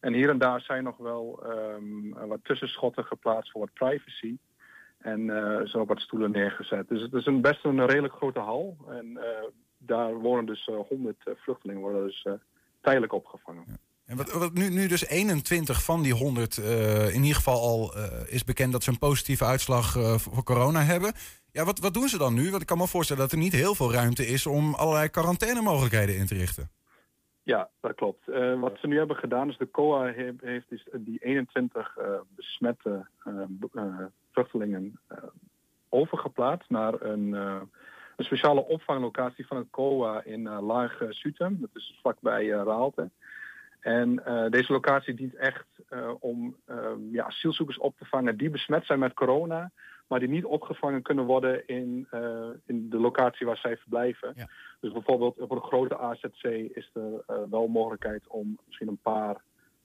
[0.00, 4.36] En hier en daar zijn nog wel ehm, wat tussenschotten geplaatst voor wat privacy.
[5.04, 6.88] En eh ook wat stoelen neergezet.
[6.88, 8.76] Dus het is een best een redelijk grote hal.
[8.88, 9.44] En eh,
[9.78, 12.32] daar wonen dus eh, 100 vluchtelingen worden dus eh,
[12.80, 13.64] tijdelijk opgevangen.
[14.06, 17.94] En wat, wat nu, nu dus 21 van die 100 eh, in ieder geval al
[17.94, 21.12] eh, is bekend dat ze een positieve uitslag eh, voor corona hebben.
[21.52, 22.50] Ja, wat, wat doen ze dan nu?
[22.50, 26.16] Want ik kan me voorstellen dat er niet heel veel ruimte is om allerlei quarantainemogelijkheden
[26.16, 26.70] in te richten.
[27.44, 28.28] Ja, dat klopt.
[28.28, 33.06] Eh, wat ze nu hebben gedaan is de COA heeft, heeft die 21 eh, besmette
[33.24, 33.32] eh,
[33.72, 35.18] eh, vluchtelingen eh,
[35.94, 37.60] overgeplaatst naar een, eh,
[38.16, 41.56] een speciale opvanglocatie van het COA in eh, Laag Sutem.
[41.60, 43.10] Dat is vlakbij Raalte.
[43.80, 44.14] En
[44.50, 45.66] deze locatie dient echt
[46.18, 49.70] om eh, ja, asielzoekers op te vangen die besmet zijn met corona,
[50.06, 52.08] maar die niet opgevangen kunnen worden in,
[52.66, 54.34] in de locatie waar zij verblijven.
[54.80, 56.44] Dus bijvoorbeeld voor de grote AZC
[56.74, 59.42] is er wel mogelijkheid om misschien een paar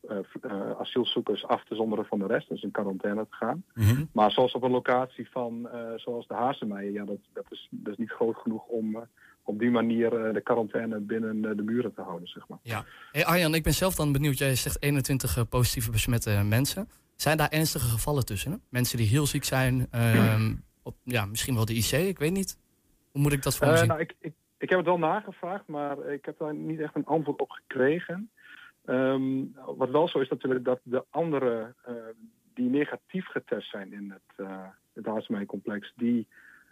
[0.08, 3.64] eh, asielzoekers af te zonderen van de rest, dus in quarantaine te gaan.
[4.12, 7.92] Maar zoals op een locatie van, eh, zoals de Hazemeijer, ja, dat, dat, is, dat
[7.92, 9.02] is niet groot genoeg om eh,
[9.44, 12.60] op die manier de quarantaine binnen de muren te houden, zeg maar.
[12.62, 12.86] Ja.
[13.12, 14.38] Hey Arjan, ik ben zelf dan benieuwd.
[14.38, 16.90] Jij zegt 21 eh, positieve besmette mensen.
[17.16, 18.52] Zijn daar ernstige gevallen tussen?
[18.52, 18.58] Hè?
[18.70, 22.58] Mensen die heel ziek zijn, ehm, op, ja, misschien wel de IC, ik weet niet.
[23.12, 23.88] Hoe moet ik dat voor me zien?
[23.88, 27.06] nou, ik, ik, ik heb het wel nagevraagd, maar ik heb daar niet echt een
[27.06, 28.30] antwoord op gekregen.
[28.90, 29.46] Ehm,
[29.78, 31.94] wat wel zo is natuurlijk dat de anderen eh,
[32.54, 35.06] die negatief getest zijn in het, uh, het
[35.96, 36.28] die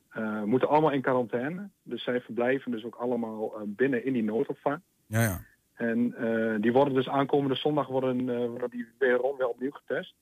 [0.09, 1.69] eh, moeten allemaal in quarantaine.
[1.83, 4.81] Dus zij verblijven dus ook allemaal eh, binnen in die noodopvang.
[5.05, 5.41] Ja, ja.
[5.73, 6.15] En
[6.61, 10.15] die worden dus aankomende zondag worden, worden die weer opnieuw getest.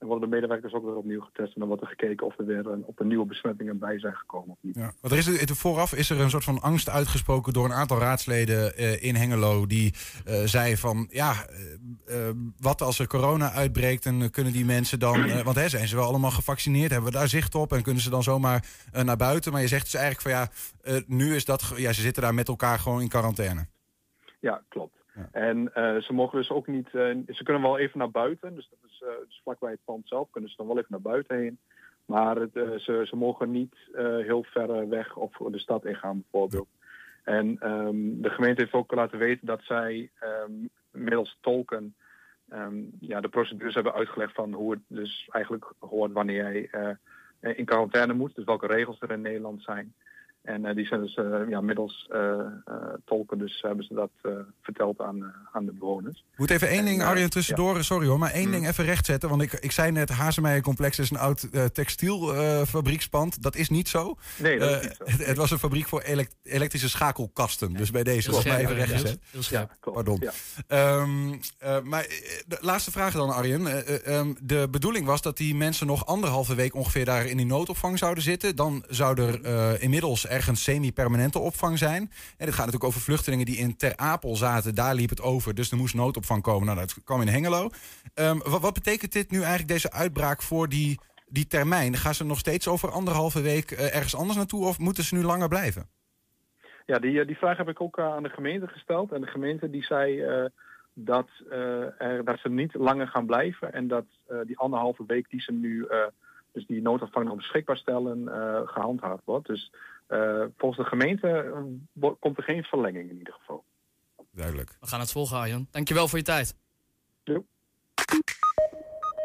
[0.00, 1.54] En worden de medewerkers ook weer opnieuw getest.
[1.54, 4.14] En dan wordt er gekeken of er weer een, op een nieuwe besmettingen bij zijn
[4.14, 4.74] gekomen of niet.
[4.76, 4.92] Ja.
[5.00, 7.98] Want er is, er- vooraf is er een soort van angst uitgesproken door een aantal
[7.98, 9.66] raadsleden eh, in Hengelo.
[9.66, 11.32] Die eh zei van ja,
[12.06, 12.16] eh,
[12.58, 15.42] wat als er corona uitbreekt en kunnen die mensen dan.
[15.42, 16.90] want hè, zijn ze wel allemaal gevaccineerd?
[16.90, 17.72] Hebben we daar zicht op?
[17.72, 19.52] En kunnen ze dan zomaar naar buiten?
[19.52, 20.48] Maar je zegt dus eigenlijk van
[20.92, 21.72] ja, nu is dat.
[21.76, 23.66] Ja, ze zitten daar met elkaar gewoon in quarantaine.
[24.40, 24.96] Ja, klopt.
[25.32, 28.68] En eh, ze mogen dus ook niet, eh, ze kunnen wel even naar buiten, dus
[28.68, 31.36] dat is eh, dus vlakbij het pand zelf, kunnen ze dan wel even naar buiten
[31.36, 31.58] heen.
[32.04, 33.74] Maar ze, ze mogen niet
[34.22, 36.68] heel ver weg of de stad ingaan bijvoorbeeld.
[37.24, 40.52] En ehm, de gemeente heeft ook laten weten dat zij ehm,
[40.90, 41.94] middels tolken
[42.48, 46.98] ehm, ja, de procedures hebben uitgelegd van hoe het dus eigenlijk hoort wanneer jij
[47.54, 48.34] in quarantaine moet.
[48.34, 49.94] Dus welke regels er in Nederland zijn.
[50.42, 52.74] En eh, die zijn dus eh, ja, middels eh, eh,
[53.04, 56.24] tolken, dus hebben ze dat eh, verteld aan, aan de bewoners.
[56.32, 57.84] Ik moet even één ding, En, Arjen, tussendoor.
[57.84, 59.28] Sorry hoor, maar één ding even rechtzetten.
[59.28, 63.42] Want ik, ik zei net, Hazemeijer Complex is een oud eh, textielfabriekspand.
[63.42, 64.16] dat is niet zo.
[64.38, 65.04] Nee, dat is niet zo.
[65.10, 67.72] Het, het was een fabriek voor elek- elektrische schakelkasten.
[67.72, 69.18] dus bij deze, was mij even ja, rechtgezet.
[69.80, 70.18] klopt, Pardon.
[70.20, 70.32] ja.
[70.66, 72.06] Ehm, eh, maar
[72.46, 73.66] de laatste vraag dan, Arjen.
[73.66, 77.36] Eh, eh, ehm, de bedoeling was dat die mensen nog anderhalve week ongeveer daar in
[77.36, 78.56] die noodopvang zouden zitten.
[78.56, 82.02] Dan zou er eh, inmiddels ergens semi-permanente opvang zijn.
[82.02, 84.74] En dit gaat natuurlijk over vluchtelingen die in Ter Apel zaten.
[84.74, 86.66] Daar liep het over, dus er moest noodopvang komen.
[86.66, 87.70] Nou, dat kwam in Hengelo.
[88.14, 91.96] Ehm, wat, betekent dit nu eigenlijk, deze uitbraak voor die, die termijn?
[91.96, 95.22] Gaan ze nog steeds over anderhalve week eh, ergens anders naartoe of moeten ze nu
[95.22, 95.88] langer blijven?
[96.86, 99.12] Ja, die, eh, die vraag heb ik ook eh, aan de gemeente gesteld.
[99.12, 100.24] En de gemeente die zei
[100.94, 101.28] dat,
[101.98, 103.72] er, dat ze niet langer gaan blijven.
[103.72, 104.06] En dat
[104.46, 105.88] die anderhalve week die ze nu,
[106.52, 109.46] dus die noodopvang nog beschikbaar stellen, eh, gehandhaafd wordt.
[109.46, 109.72] Dus
[110.10, 111.28] eh, volgens de gemeente
[112.00, 113.64] eh, komt er geen verlenging in ieder geval.
[114.30, 114.76] Duidelijk.
[114.80, 115.66] We gaan het volgen, Arjan.
[115.70, 116.56] Dankjewel voor je tijd.
[117.24, 117.44] Jo.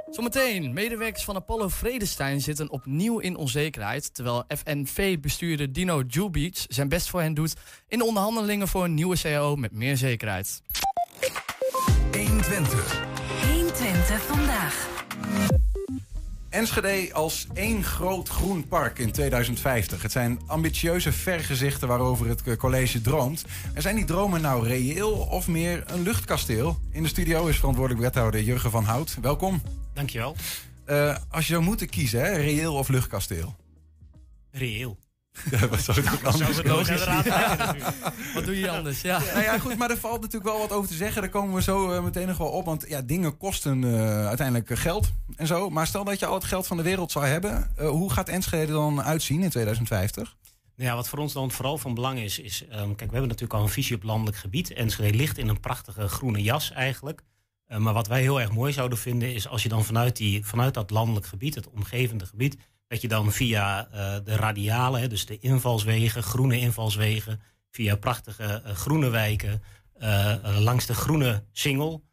[0.09, 4.15] Zometeen, medewerkers van Apollo Vredestein zitten opnieuw in onzekerheid...
[4.15, 7.55] terwijl FNV-bestuurder Dino Jubic zijn best voor hen doet...
[7.87, 10.61] in de onderhandelingen voor een nieuwe CAO met meer zekerheid.
[12.11, 13.03] 120.
[13.51, 14.94] 120 vandaag.
[16.55, 20.01] Enschede als één groot groen park in 2050.
[20.01, 23.45] Het zijn ambitieuze vergezichten waarover het eh, college droomt.
[23.73, 26.79] En zijn die dromen nou reëel of meer een luchtkasteel?
[26.91, 29.17] In de studio is verantwoordelijk wethouder Jurgen van Hout.
[29.21, 29.61] Welkom.
[29.93, 30.35] Dankjewel.
[30.85, 33.55] Eh als je zou moeten kiezen, hè, reëel of luchtkasteel?
[34.51, 34.97] Reëel.
[35.51, 37.05] Ja, wat zou het ook Zou anders logisch.
[38.33, 39.01] Wat doe je anders?
[39.01, 39.19] Ja.
[39.19, 41.21] Nou ja, goed, maar er valt natuurlijk wel wat over te zeggen.
[41.21, 42.65] Daar komen we zo eh, meteen nog wel op.
[42.65, 45.69] Want ja, dingen kosten eh, uiteindelijk geld en zo.
[45.69, 47.71] Maar stel dat je al het geld van de wereld zou hebben.
[47.77, 50.35] eh, hoe gaat Enschede er dan uitzien in 2050?
[50.75, 53.27] Nou ja, wat voor ons dan vooral van belang is, is ehm, kijk, we hebben
[53.27, 54.73] natuurlijk al een visie op landelijk gebied.
[54.73, 57.21] Enschede ligt in een prachtige groene jas eigenlijk.
[57.65, 60.45] Eh, maar wat wij heel erg mooi zouden vinden, is als je dan vanuit, die,
[60.45, 65.07] vanuit dat landelijk gebied, het omgevende gebied, dat je dan via eh, de radialen, hè,
[65.07, 72.03] dus de invalswegen, groene invalswegen, via prachtige eh, groene wijken, eh, langs de groene singel,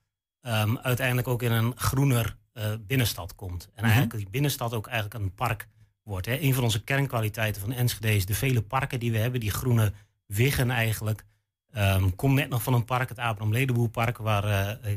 [0.40, 2.40] ehm, uiteindelijk ook in een groener
[2.80, 3.64] binnenstad komt.
[3.64, 3.84] En Mhm.
[3.84, 5.68] eigenlijk die binnenstad ook eigenlijk een park
[6.02, 6.26] wordt.
[6.26, 6.40] Hè.
[6.40, 9.92] Een van onze kernkwaliteiten van Enschede is de vele parken die we hebben, die groene
[10.26, 11.24] wiggen eigenlijk.
[11.72, 14.42] Ehm kom net nog van een park, het Abraham Ledenboerpark, waar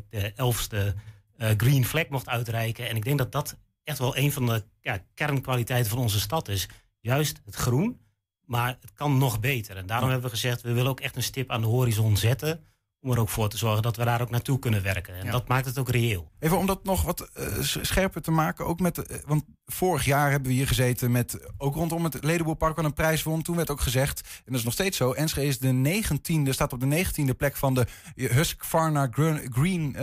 [0.09, 0.95] de elfste
[1.37, 2.89] eh, green flag mocht uitreiken.
[2.89, 6.47] En ik denk dat dat echt wel een van de ja, kernkwaliteiten van onze stad
[6.47, 6.67] is.
[6.99, 7.99] Juist het groen,
[8.45, 9.77] maar het kan nog beter.
[9.77, 12.63] En daarom hebben we gezegd, we willen ook echt een stip aan de horizon zetten.
[13.01, 15.15] Om er ook voor te zorgen dat we daar ook naartoe kunnen werken.
[15.15, 15.31] En Ja.
[15.31, 16.31] dat maakt het ook reëel.
[16.39, 20.31] Even om dat nog wat eh, scherper te maken, ook met, eh, want vorig jaar
[20.31, 23.41] hebben we hier gezeten met, ook rondom het Ledenboerpark wat een prijs won.
[23.41, 26.73] Toen werd ook gezegd, en dat is nog steeds zo, Enschede is de negentiende, staat
[26.73, 29.95] op de negentiende plek van de Husqvarna Green, green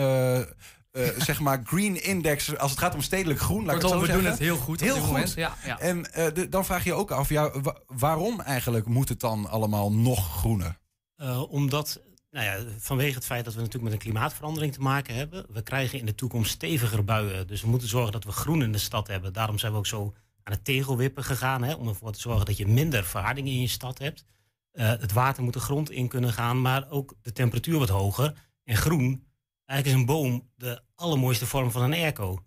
[0.92, 3.64] eh, zeg maar Green Index, als het gaat om stedelijk groen.
[3.64, 4.46] Laat ik Kortom, het zo we doen zeggen.
[4.46, 5.32] het heel goed Heel goed.
[5.34, 5.78] Ja, ja.
[5.78, 9.20] En eh, de- dan vraag je je ook af, ja, wa- waarom eigenlijk moet het
[9.20, 10.78] dan allemaal nog groener?
[11.16, 12.00] Eh, omdat,
[12.30, 15.46] nou ja, vanwege het feit dat we natuurlijk met een klimaatverandering te maken hebben.
[15.52, 17.46] We krijgen in de toekomst steviger buien.
[17.46, 19.32] Dus we moeten zorgen dat we groen in de stad hebben.
[19.32, 21.62] Daarom zijn we ook zo aan het tegelwippen gegaan.
[21.62, 24.24] Hè, om ervoor te zorgen dat je minder verharding in je stad hebt.
[24.72, 28.34] Eh, het water moet de grond in kunnen gaan, maar ook de temperatuur wat hoger.
[28.64, 29.26] En groen,
[29.72, 32.44] eigenlijk is een boom de allermooiste vorm van een airco.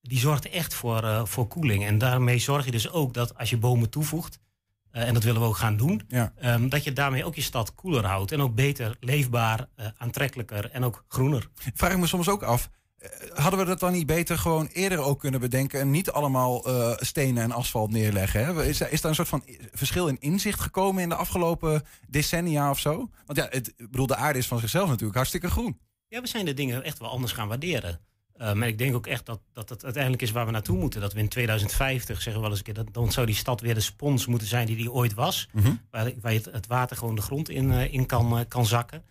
[0.00, 1.84] Die zorgt echt voor, eh, voor koeling.
[1.84, 4.38] En daarmee zorg je dus ook dat als je bomen toevoegt,
[4.90, 6.32] eh, en dat willen we ook gaan doen, Ja.
[6.36, 8.32] Ehm, dat je daarmee ook je stad koeler houdt.
[8.32, 11.48] En ook beter leefbaar, eh, aantrekkelijker en ook groener.
[11.74, 12.70] Vraag ik me soms ook af.
[13.34, 16.92] Hadden we dat dan niet beter gewoon eerder ook kunnen bedenken en niet allemaal eh,
[16.96, 18.44] stenen en asfalt neerleggen?
[18.44, 18.64] Hè?
[18.64, 22.78] Is, is daar een soort van verschil in inzicht gekomen in de afgelopen decennia of
[22.78, 23.10] zo?
[23.26, 25.78] Want ja, het, ik bedoel, de aarde is van zichzelf natuurlijk hartstikke groen.
[26.12, 28.00] Ja, we zijn de dingen echt wel anders gaan waarderen.
[28.34, 31.00] Eh, maar ik denk ook echt dat, dat het uiteindelijk is waar we naartoe moeten.
[31.00, 33.60] Dat we in 2050, zeggen we wel eens een keer, dat, dan zou die stad
[33.60, 35.48] weer de spons moeten zijn die die ooit was.
[35.52, 35.74] Mhm.
[35.90, 38.66] Waar, waar je het, het water gewoon de grond in, eh, in kan, eh, kan
[38.66, 39.04] zakken.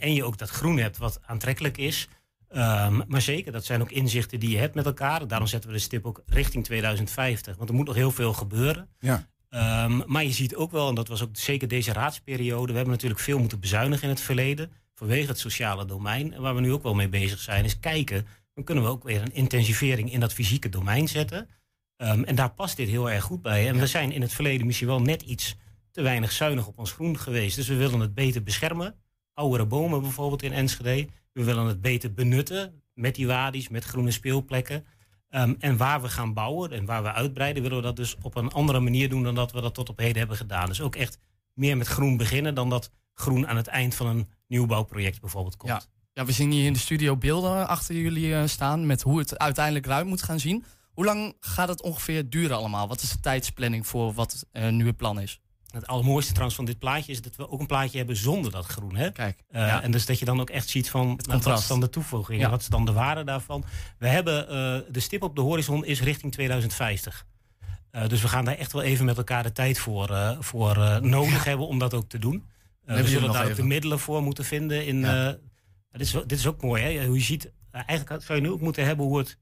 [0.00, 2.08] En je ook dat groen hebt wat aantrekkelijk is.
[2.48, 5.26] Ehm, maar zeker, dat zijn ook inzichten die je hebt met elkaar.
[5.26, 7.56] Daarom zetten we de stip ook richting 2050.
[7.56, 8.88] Want er moet nog heel veel gebeuren.
[8.98, 9.26] Ja.
[9.48, 12.94] Ehm, maar je ziet ook wel, en dat was ook zeker deze raadsperiode, we hebben
[12.94, 16.32] natuurlijk veel moeten bezuinigen in het verleden vanwege het sociale domein.
[16.32, 19.04] En waar we nu ook wel mee bezig zijn, is kijken, dan kunnen we ook
[19.04, 21.48] weer een intensivering in dat fysieke domein zetten.
[21.96, 23.68] Ehm, en daar past dit heel erg goed bij.
[23.68, 25.56] En we zijn in het verleden misschien wel net iets
[25.90, 27.56] te weinig zuinig op ons groen geweest.
[27.56, 28.94] Dus we willen het beter beschermen.
[29.34, 31.08] Oudere bomen bijvoorbeeld in Enschede.
[31.32, 34.84] We willen het beter benutten met die wadi's, met groene speelplekken.
[35.28, 38.36] Ehm, en waar we gaan bouwen en waar we uitbreiden, willen we dat dus op
[38.36, 40.66] een andere manier doen dan dat we dat tot op heden hebben gedaan.
[40.66, 41.18] Dus ook echt
[41.52, 45.72] meer met groen beginnen dan dat groen aan het eind van een nieuwbouwproject bijvoorbeeld komt.
[45.72, 45.82] Ja.
[46.12, 49.38] ja, we zien hier in de studio beelden achter jullie eh, staan met hoe het
[49.38, 50.64] uiteindelijk eruit moet gaan zien.
[50.92, 52.88] Hoe lang gaat het ongeveer duren allemaal?
[52.88, 55.40] Wat is de tijdsplanning voor wat nu het plan is?
[55.70, 58.66] Het allermooiste trouwens van dit plaatje is dat we ook een plaatje hebben zonder dat
[58.66, 58.96] groen.
[58.96, 59.10] Hè?
[59.12, 59.82] Kijk, Eh, ja.
[59.82, 61.62] En dus dat je dan ook echt ziet van nou, wat contrast.
[61.62, 62.50] is dan de toevoeging Ja.
[62.50, 63.64] wat is dan de waarde daarvan.
[63.98, 64.46] We hebben
[64.92, 67.26] de stip op de horizon is richting 2050.
[67.90, 71.44] Eh, dus we gaan daar echt wel even met elkaar de tijd voor, voor nodig
[71.44, 72.44] hebben om dat ook te doen.
[72.86, 74.86] Eh, we zullen daar ook de middelen voor moeten vinden.
[74.86, 75.28] In, Ja.
[75.28, 75.34] eh,
[75.90, 77.06] dit, is, dit is ook mooi, hè?
[77.06, 79.38] Hoe je ziet, eh, eigenlijk zou je nu ook moeten hebben hoe het.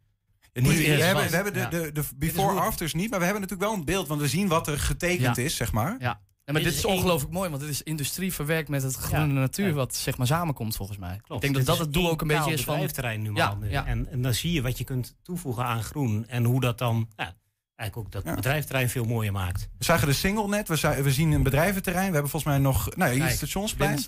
[0.52, 1.68] Niet- het we, hebben, we hebben de, Ja.
[1.90, 4.78] de, before-afters niet, maar we hebben natuurlijk wel een beeld, want we zien wat er
[4.78, 5.42] getekend Ja.
[5.42, 5.96] is, zeg maar.
[5.98, 6.20] Ja.
[6.46, 9.32] Ja, maar Dit dit is ongelooflijk mooi, want dit is industrie verwerkt met het groene
[9.32, 11.20] natuur, wat zeg maar samenkomt volgens mij.
[11.22, 11.28] Klopt.
[11.32, 12.72] Ik denk dat Dit dat het doel ook een beetje is van.
[12.72, 13.68] bedrijfterrein nu Ja, maar.
[13.86, 17.08] En, en dan zie je wat je kunt toevoegen aan groen en hoe dat dan
[17.16, 17.34] ja,
[17.76, 18.34] eigenlijk ook dat Ja.
[18.34, 19.68] bedrijfterrein veel mooier maakt.
[19.78, 23.12] We zagen de single net, we, zien een bedrijventerrein, we hebben volgens mij nog, nou
[23.12, 23.98] hier stationsplein.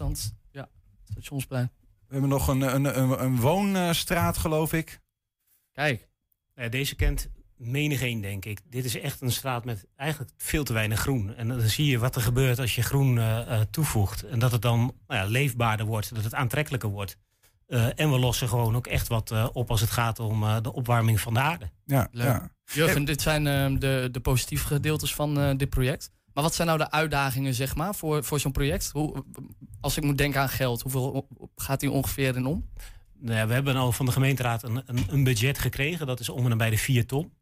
[0.51, 0.69] Ja,
[1.05, 1.71] stationsplein.
[2.07, 5.01] We hebben nog een, een, een, een woonstraat, geloof ik.
[5.73, 6.09] Kijk,
[6.55, 8.61] ja, deze kent menigeen, denk ik.
[8.71, 11.35] Dit is echt een straat met eigenlijk veel te weinig groen.
[11.35, 14.23] En dan zie je wat er gebeurt als je groen eh, eh, toevoegt.
[14.23, 17.17] En dat het dan nou ja, leefbaarder wordt, dat het aantrekkelijker wordt.
[17.67, 21.21] Eh, en we lossen gewoon ook echt wat op als het gaat om de opwarming
[21.21, 21.71] van de aarde.
[21.85, 22.27] Ja, Leuk.
[22.27, 22.51] ja.
[22.73, 26.11] Jurgen, dit zijn eh, de, de positieve gedeeltes van eh, dit project.
[26.33, 28.91] Maar wat zijn nou de uitdagingen, zeg maar, voor, voor zo'n project?
[28.93, 29.25] Hoe,
[29.81, 32.71] als ik moet denken aan geld, hoeveel gaat die ongeveer in om?
[33.19, 36.07] Nou ja, we hebben al van de gemeenteraad een, een, een budget gekregen.
[36.07, 37.33] Dat is om en nabij de 4 ton.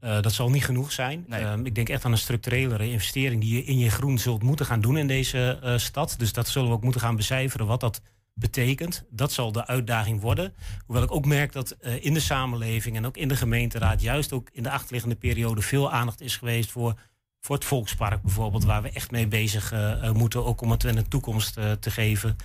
[0.00, 1.24] Eh, dat zal niet genoeg zijn.
[1.28, 1.40] Nee.
[1.40, 4.66] Ehm, ik denk echt aan een structurelere investering die je in je groen zult moeten
[4.66, 6.14] gaan doen in deze eh, stad.
[6.18, 8.00] Dus dat zullen we ook moeten gaan becijferen wat dat
[8.38, 9.04] betekent.
[9.10, 10.54] Dat zal de uitdaging worden.
[10.86, 14.32] Hoewel ik ook merk dat eh, in de samenleving en ook in de gemeenteraad, juist
[14.32, 17.00] ook in de achterliggende periode, veel aandacht is geweest voor,
[17.40, 20.80] voor het Volkspark bijvoorbeeld, waar we echt mee bezig eh, eh, moeten, ook om het
[20.80, 22.36] de toekomst te geven.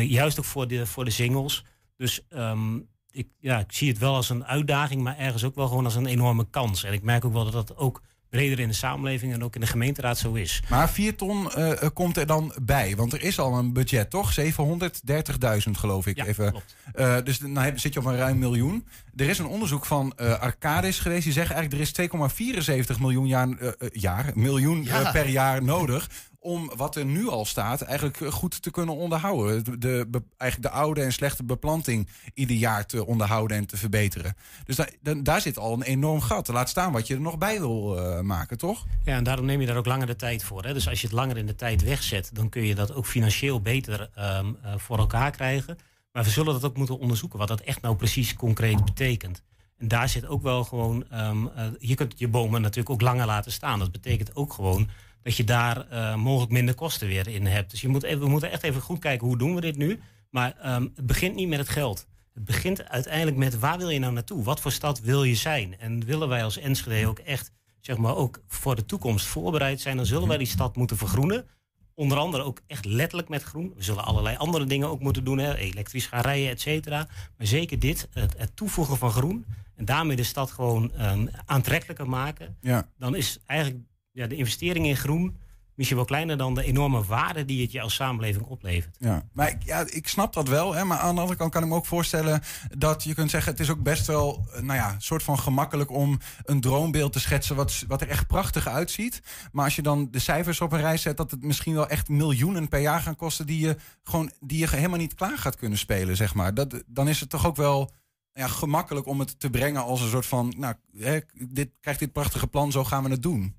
[0.00, 1.64] Juist ook voor de, voor de singles.
[1.96, 2.76] Dus ehm,
[3.10, 5.94] ik, ja, ik zie het wel als een uitdaging, maar ergens ook wel gewoon als
[5.94, 6.84] een enorme kans.
[6.84, 9.60] En ik merk ook wel dat dat ook breder in de samenleving en ook in
[9.60, 10.62] de gemeenteraad zo is.
[10.68, 14.10] Maar 4 ton eh, eh, komt er dan bij, want er is al een budget,
[14.10, 14.32] toch?
[14.32, 16.16] 730.000 geloof ik.
[16.16, 16.50] Ja, even.
[16.50, 16.74] klopt.
[16.94, 18.86] Eh, dus dan heb- zit je op een ruim miljoen.
[19.16, 21.24] Er is een onderzoek van Arcadis geweest.
[21.24, 23.48] Die zeggen eigenlijk er is 2,74 miljoen, jaar,
[23.92, 25.10] jaar, miljoen Ja.
[25.10, 26.10] per jaar nodig
[26.42, 29.80] om wat er nu al staat eigenlijk goed te kunnen onderhouden.
[29.80, 34.34] De, eigenlijk de oude en slechte beplanting ieder jaar te onderhouden en te verbeteren.
[34.64, 36.48] Dus da- daar zit al een enorm gat.
[36.48, 38.86] Laat staan wat je er nog bij wil eh, maken, toch?
[39.04, 40.64] Ja, en daarom neem je daar ook langer de tijd voor.
[40.64, 40.72] Hè?
[40.72, 43.60] Dus als je het langer in de tijd wegzet, dan kun je dat ook financieel
[43.60, 45.78] beter ehm, eh, voor elkaar krijgen.
[46.12, 49.42] Maar we zullen dat ook moeten onderzoeken, wat dat echt nou precies concreet betekent.
[49.78, 53.26] En daar zit ook wel gewoon, ehm, eh, je kunt je bomen natuurlijk ook langer
[53.26, 53.78] laten staan.
[53.78, 54.88] Dat betekent ook gewoon
[55.22, 57.70] dat je daar eh, mogelijk minder kosten weer in hebt.
[57.70, 60.00] Dus je moet even, we moeten echt even goed kijken, hoe doen we dit nu?
[60.30, 62.06] Maar ehm, het begint niet met het geld.
[62.34, 64.42] Het begint uiteindelijk met waar wil je nou naartoe?
[64.42, 65.78] Wat voor stad wil je zijn?
[65.78, 69.96] En willen wij als Enschede ook echt, zeg maar, ook voor de toekomst voorbereid zijn,
[69.96, 71.46] dan zullen wij die stad moeten vergroenen.
[71.94, 73.72] Onder andere ook echt letterlijk met groen.
[73.76, 77.08] We zullen allerlei andere dingen ook moeten doen, hè, elektrisch gaan rijden, et cetera.
[77.36, 79.44] Maar zeker dit, het, het toevoegen van groen
[79.76, 82.56] en daarmee de stad gewoon ehm, aantrekkelijker maken.
[82.60, 82.88] Ja.
[82.98, 85.36] Dan is eigenlijk ja, de investering in groen
[85.80, 88.96] misschien wel kleiner dan de enorme waarde die het je als samenleving oplevert.
[88.98, 90.74] Ja, maar ik, ja, ik snap dat wel.
[90.74, 92.42] Hè, maar aan de andere kant kan ik me ook voorstellen
[92.78, 93.52] dat je kunt zeggen...
[93.52, 97.20] het is ook best wel, eh, nou ja, soort van gemakkelijk om een droombeeld te
[97.20, 97.56] schetsen...
[97.56, 99.22] Wat, wat er echt prachtig uitziet.
[99.52, 101.16] Maar als je dan de cijfers op een rij zet...
[101.16, 103.46] dat het misschien wel echt miljoenen per jaar gaan kosten...
[103.46, 106.54] die je, gewoon, die je helemaal niet klaar gaat kunnen spelen, zeg maar.
[106.54, 107.90] Dat, dan is het toch ook wel
[108.32, 110.54] ja, gemakkelijk om het te brengen als een soort van...
[110.56, 111.18] nou, hè,
[111.48, 113.58] dit, krijgt dit prachtige plan, zo gaan we het doen.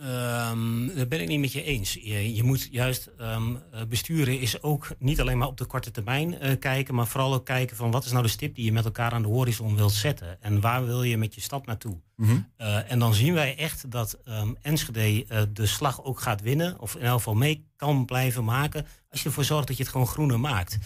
[0.00, 1.92] Ehm dat ben ik niet met je eens.
[1.92, 5.90] Je, je moet juist ehm, eh, besturen is ook niet alleen maar op de korte
[5.90, 8.72] termijn eh, kijken, maar vooral ook kijken van wat is nou de stip die je
[8.72, 11.96] met elkaar aan de horizon wilt zetten en waar wil je met je stad naartoe.
[12.56, 16.94] Eh, en dan zien wij echt dat ehm, Enschede de slag ook gaat winnen, of
[16.94, 20.06] in elk geval mee kan blijven maken, als je ervoor zorgt dat je het gewoon
[20.06, 20.78] groener maakt.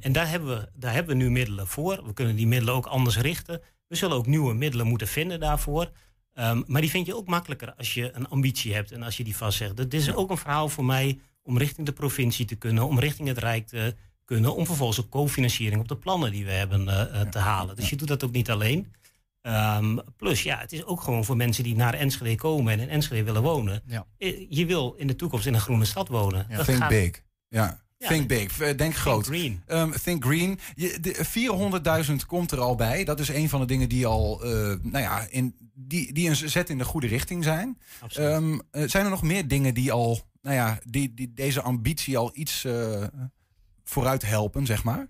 [0.00, 2.06] En daar hebben, we, daar hebben we nu middelen voor.
[2.06, 3.60] We kunnen die middelen ook anders richten.
[3.86, 5.90] We zullen ook nieuwe middelen moeten vinden daarvoor.
[6.40, 9.24] Ehm, maar die vind je ook makkelijker als je een ambitie hebt en als je
[9.24, 9.76] die vastzegt.
[9.76, 13.28] Dit is ook een verhaal voor mij om richting de provincie te kunnen, om richting
[13.28, 17.20] het Rijk te kunnen, om vervolgens ook cofinanciering op de plannen die we hebben eh,
[17.20, 17.76] eh, te halen.
[17.76, 18.92] Dus je doet dat ook niet alleen.
[19.42, 22.88] Ehm, plus, ja, het is ook gewoon voor mensen die naar Enschede komen en in
[22.88, 23.82] Enschede willen wonen.
[23.86, 24.06] Ja.
[24.18, 26.46] Eh, Je wil in de toekomst in een groene stad wonen.
[26.48, 27.22] Dat Think gaat- big.
[27.48, 27.80] Ja.
[28.00, 28.08] Ja.
[28.08, 28.60] Think big.
[28.60, 29.26] Eh, Denk groot.
[29.26, 29.62] green.
[29.66, 30.58] Ehm, think green.
[30.74, 33.04] Je, de 400.000 komt er al bij.
[33.04, 34.50] Dat is een van de dingen die al, eh,
[34.82, 37.78] nou ja, in, die, die een zet in de goede richting zijn.
[38.00, 38.62] Absoluut.
[38.70, 42.30] Eh, zijn er nog meer dingen die al, nou ja, die, die deze ambitie al
[42.34, 43.04] iets eh,
[43.84, 45.08] vooruit helpen, zeg maar?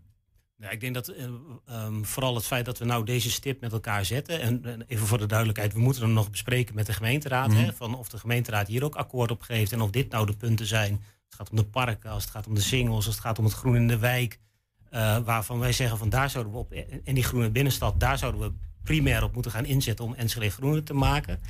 [0.57, 1.24] Ja, ik denk dat eh,
[1.66, 4.40] ehm, vooral het feit dat we nou deze stip met elkaar zetten.
[4.40, 7.48] En, en even voor de duidelijkheid, we moeten hem nog bespreken met de gemeenteraad.
[7.48, 7.59] Mhm.
[7.59, 9.72] Hè, van of de gemeenteraad hier ook akkoord op geeft.
[9.72, 11.03] En of dit nou de punten zijn.
[11.30, 13.44] Het gaat om de parken, als het gaat om de singles, als het gaat om
[13.44, 14.38] het groen in de wijk.
[14.90, 16.72] eh, waarvan wij zeggen van daar zouden we op.
[17.04, 20.82] En die groene binnenstad, daar zouden we primair op moeten gaan inzetten om Enschede groener
[20.84, 21.40] te maken.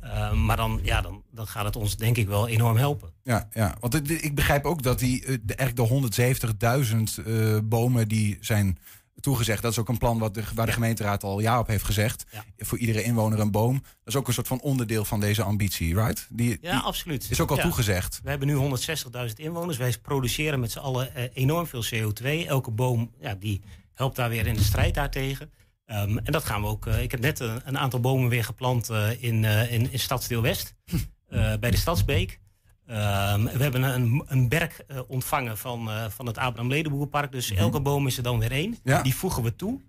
[0.00, 3.10] Eh, maar dan, ja, dan, dan gaat het ons denk ik wel enorm helpen.
[3.22, 3.76] Ja, ja.
[3.80, 8.78] want ik begrijp ook dat die, eh, eigenlijk de 170.000 eh, bomen die zijn
[9.20, 9.62] toegezegd.
[9.62, 12.24] Dat is ook een plan wat de, waar de gemeenteraad al ja op heeft gezegd.
[12.58, 13.72] Voor iedere inwoner een boom.
[13.82, 16.26] Dat is ook een soort van onderdeel van deze ambitie, right?
[16.30, 17.30] Die, Ja, die absoluut.
[17.30, 17.62] Is ook al Ja.
[17.62, 18.20] toegezegd.
[18.22, 19.76] We hebben nu 160.000 inwoners.
[19.76, 22.46] Wij produceren met z'n allen eh, enorm veel CO2.
[22.46, 23.60] Elke boom ja, die
[23.94, 25.50] helpt daar weer in de strijd daartegen.
[25.86, 26.86] Ehm, en dat gaan we ook.
[26.86, 29.98] eh, ik heb net een, een aantal bomen weer geplant eh, in, eh, in, in
[29.98, 30.74] Stadsdeel West.
[31.28, 32.40] eh, bij de Stadsbeek.
[32.86, 37.32] Ehm, we hebben een, een berg eh, ontvangen van, eh, van het Abraham Ledenboerpark.
[37.32, 38.76] Dus elke boom is er dan weer één.
[38.84, 39.02] Ja.
[39.02, 39.80] Die voegen we toe.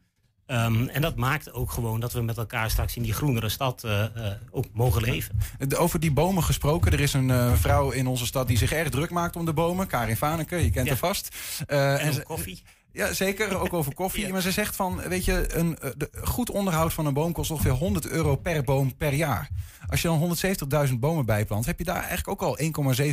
[0.46, 3.84] Ehm, en dat maakt ook gewoon dat we met elkaar straks in die groenere stad
[3.84, 4.04] eh,
[4.52, 5.40] ook mogen leven.
[5.78, 6.92] Over die bomen gesproken.
[6.92, 9.88] Er is een vrouw in onze stad die zich erg druk maakt om de bomen.
[9.88, 10.92] Karin Vaneke, je kent Ja.
[10.92, 11.36] haar vast.
[11.68, 12.64] En ook koffie.
[12.94, 13.60] Ja, zeker.
[13.60, 14.28] Ook over koffie.
[14.32, 17.52] Maar ze zegt van, weet je, een eh, de, goed onderhoud van een boom kost
[17.52, 19.50] ongeveer 100 euro per boom per jaar.
[19.88, 22.60] Als je dan 170.000 bomen bijplant, heb je daar eigenlijk ook al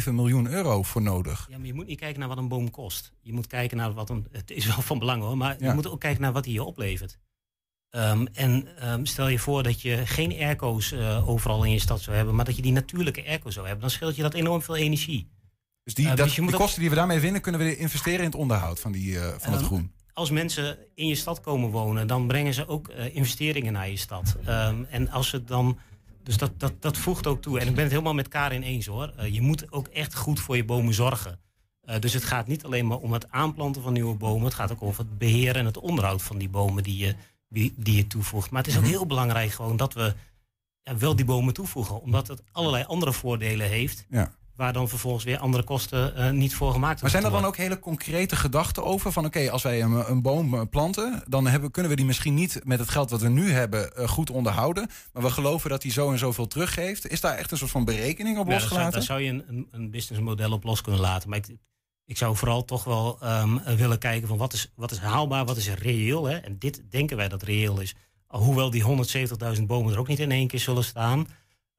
[0.05, 1.47] 1,7 miljoen euro voor nodig.
[1.51, 3.13] Ja, maar je moet niet kijken naar wat een boom kost.
[3.21, 4.27] Je moet kijken naar wat een.
[4.33, 5.69] Het is wel van belang hoor, maar Ja.
[5.69, 7.19] je moet ook kijken naar wat die je oplevert.
[7.91, 12.01] Ehm, en ehm, stel je voor dat je geen airco's eh, overal in je stad
[12.01, 14.63] zou hebben, maar dat je die natuurlijke airco zou hebben, dan scheelt je dat enorm
[14.63, 15.31] veel energie.
[15.95, 18.35] Dus die, dat, dus ook- kosten die we daarmee winnen, kunnen we investeren in het
[18.35, 19.93] onderhoud van, die, eh, van het Ehm, groen.
[20.13, 23.97] Als mensen in je stad komen wonen, dan brengen ze ook eh, investeringen naar je
[23.97, 24.37] stad.
[24.45, 25.79] Ehm, en als ze dan.
[26.23, 27.61] Dus dat, dat, dat voegt ook toe.
[27.61, 29.13] En ik ben het helemaal met Karin eens hoor.
[29.17, 31.39] Eh, je moet ook echt goed voor je bomen zorgen.
[32.01, 34.45] Dus het gaat niet alleen maar om het aanplanten van nieuwe bomen.
[34.45, 37.15] Het gaat ook over het beheren en het onderhoud van die bomen die je,
[37.49, 38.51] die, die je toevoegt.
[38.51, 40.15] Maar het is ook heel belangrijk gewoon dat we
[40.83, 42.01] ja, wel die bomen toevoegen.
[42.03, 44.07] Omdat het allerlei andere voordelen heeft.
[44.11, 44.33] Ja.
[44.61, 47.57] Waar dan vervolgens weer andere kosten eh, niet voor gemaakt Maar zijn er dan ook
[47.57, 49.13] hele concrete gedachten over?
[49.13, 52.35] Van oké, als wij een, een boom eh, planten, dan hebben, kunnen we die misschien
[52.35, 54.89] niet met het geld wat we nu hebben eh, goed onderhouden.
[55.13, 57.09] Maar we geloven dat die zo en zoveel teruggeeft.
[57.09, 58.93] Is daar echt een soort van berekening op Ja, daar zou, losgelaten?
[58.93, 61.29] daar zou je een, een, een businessmodel op los kunnen laten.
[61.29, 61.57] Maar ik,
[62.05, 65.57] ik zou vooral toch wel ehm, willen kijken van wat is, wat is haalbaar, wat
[65.57, 66.25] is reëel.
[66.25, 66.37] Hè?
[66.37, 67.95] En dit denken wij dat reëel is.
[68.27, 68.85] Hoewel die
[69.57, 71.27] 170.000 bomen er ook niet in één keer zullen staan.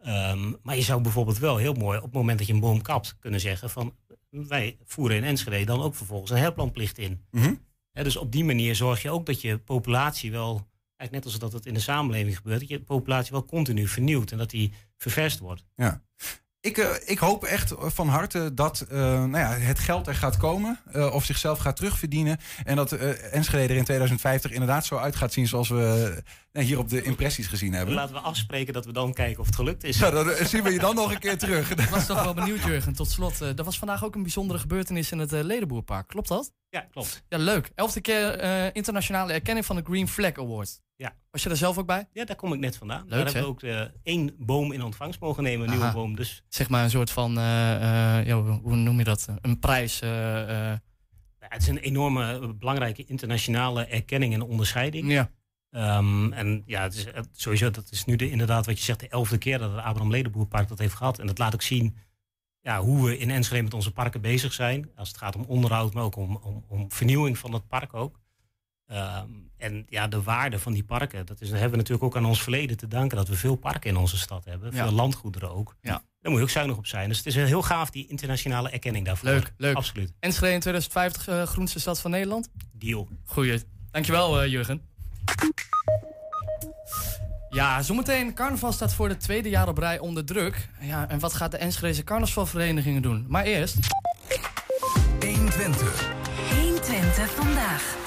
[0.04, 2.82] Ehm, maar je zou bijvoorbeeld wel heel mooi op het moment dat je een boom
[2.82, 3.96] kapt kunnen zeggen van
[4.30, 7.26] wij voeren in Enschede dan ook vervolgens een herplanplicht in.
[7.32, 7.54] Mhm.
[7.92, 11.54] Dus op die manier zorg je ook dat je populatie wel, eigenlijk net als dat
[11.54, 15.40] het in de samenleving gebeurt, dat je populatie wel continu vernieuwt en dat die ververst
[15.40, 15.66] wordt.
[15.76, 16.02] Ja.
[16.62, 20.38] Ik, eh, ik hoop echt van harte dat eh, nou ja, het geld er gaat
[20.38, 20.80] komen.
[20.92, 22.38] eh, of zichzelf gaat terugverdienen.
[22.64, 26.90] En dat Enschede er in 2050 inderdaad zo uit gaat zien zoals we hier op
[26.90, 27.96] de impressies gezien hebben.
[27.96, 29.98] Laten we afspreken dat we dan kijken of het gelukt is.
[30.00, 31.72] Ja, dan eh, zien we je dan nog een keer terug.
[31.72, 32.94] Ik was toch wel benieuwd, Jurgen.
[32.94, 36.08] Tot slot, eh er was vandaag ook een bijzondere gebeurtenis in het eh, Ledenboerpark.
[36.08, 36.52] Klopt dat?
[36.70, 37.24] Ja, klopt.
[37.30, 37.72] Ja, leuk.
[37.76, 40.82] Elfde keer eh, internationale erkenning van de Green Flag Award.
[40.96, 41.14] Ja.
[41.32, 42.08] Was je daar zelf ook bij?
[42.14, 43.02] Ja, daar kom ik net vandaan.
[43.02, 46.16] Leuk, daar hebben we ook eh, één boom in ontvangst mogen nemen, een nieuwe boom.
[46.16, 47.76] Dus Zeg maar een soort van, eh,
[48.20, 49.28] eh, ja, hoe noem je dat?
[49.42, 50.02] Een prijs.
[50.02, 50.78] eh, eh,
[51.40, 55.12] ja, het is een enorme belangrijke internationale erkenning en onderscheiding.
[55.12, 55.30] ja.
[55.72, 59.00] Ehm, en ja, het is, het- sowieso, dat is nu de, inderdaad wat je zegt,
[59.00, 61.20] de elfde keer dat het Abraham Ledenboerpark dat heeft gehad.
[61.20, 61.96] En dat laat ook zien
[62.62, 64.90] ja, hoe we in Enschede met onze parken bezig zijn.
[64.96, 68.20] Als het gaat om onderhoud, maar ook om, om, om vernieuwing van het park ook.
[68.88, 72.16] Ehm, en ja, de waarde van die parken, dat, is, dat hebben we natuurlijk ook
[72.18, 73.18] aan ons verleden te danken.
[73.18, 74.84] Dat we veel parken in onze stad hebben, Ja.
[74.84, 75.76] veel landgoederen ook.
[75.82, 75.92] Ja.
[75.92, 77.08] Daar moet je ook zuinig op zijn.
[77.08, 79.30] Dus het is heel gaaf, die internationale erkenning daarvoor.
[79.30, 79.76] Leuk, leuk.
[79.76, 80.14] Absoluut.
[80.20, 82.50] Enschede in 2050 eh, groenste stad van Nederland?
[82.72, 83.08] Deal.
[83.26, 83.62] Goeie.
[83.92, 84.82] Dankjewel, eh Jurgen.
[87.50, 88.34] Ja, zometeen.
[88.34, 90.68] Carnaval staat voor de tweede jaar op rij onder druk.
[90.80, 93.26] Ja, en wat gaat de Enschedeze carnavalverenigingen doen?
[93.28, 93.78] Maar eerst...
[95.20, 96.10] 120.
[96.62, 98.00] 120 vandaag.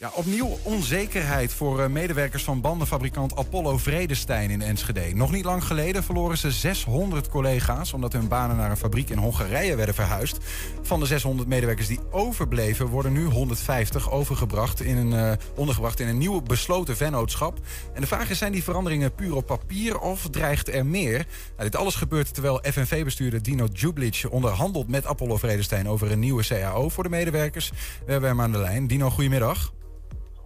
[0.00, 5.14] Ja, opnieuw onzekerheid voor eh, medewerkers van bandenfabrikant Apollo Vredestein in Enschede.
[5.14, 9.18] Nog niet lang geleden verloren ze 600 collega's omdat hun banen naar een fabriek in
[9.18, 10.38] Hongarije werden verhuisd.
[10.82, 16.08] Van de 600 medewerkers die overbleven worden nu 150 overgebracht in een, eh, ondergebracht in
[16.08, 17.58] een nieuw besloten vennootschap.
[17.94, 21.26] En de vraag is, zijn die veranderingen puur op papier of dreigt er meer?
[21.56, 26.46] Nou, dit alles gebeurt terwijl FNV-bestuurder Dino Djublic onderhandelt met Apollo Vredestein over een nieuwe
[26.46, 27.70] CAO voor de medewerkers.
[28.06, 28.86] We hebben hem aan de lijn.
[28.86, 29.76] Dino, goedemiddag.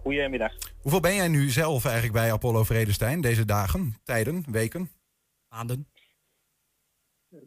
[0.03, 0.51] Goedemiddag.
[0.81, 4.89] Hoeveel ben jij nu zelf eigenlijk bij Apollo Vredestein deze dagen, tijden, weken?
[5.49, 5.87] Maanden.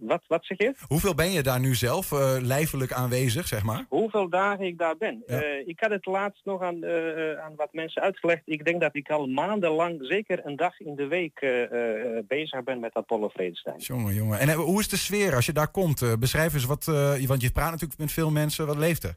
[0.00, 0.74] Wat, wat zeg je?
[0.88, 3.86] Hoeveel ben je daar nu zelf eh, lijfelijk aanwezig, zeg maar?
[3.88, 5.22] Hoeveel dagen ik daar ben?
[5.26, 5.42] Ja.
[5.42, 8.42] Eh, ik had het laatst nog aan, eh, aan wat mensen uitgelegd.
[8.44, 12.62] Ik denk dat ik al maandenlang, zeker een dag in de week, eh, eh, bezig
[12.62, 13.78] ben met Apollo Vredestein.
[13.78, 14.38] Jongen, jongen.
[14.38, 16.18] En hoe is de sfeer als je daar komt?
[16.18, 18.66] Beschrijf eens wat, eh, want je praat natuurlijk met veel mensen.
[18.66, 19.16] Wat leeft er?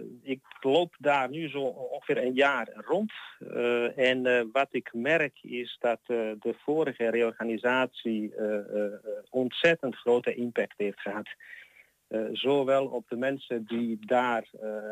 [0.00, 3.12] Eh, ik loop daar nu zo ongeveer een jaar rond.
[3.38, 8.34] Eh, en eh, wat ik merk is dat de vorige reorganisatie
[9.30, 11.28] ontzettend grote impact heeft gehad.
[12.10, 14.44] Eh, zowel op de mensen die daar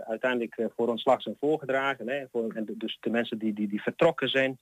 [0.07, 3.83] uiteindelijk eh, voor ontslag zijn voorgedragen, hè, voor, en dus de mensen die, die, die
[3.83, 4.59] vertrokken zijn,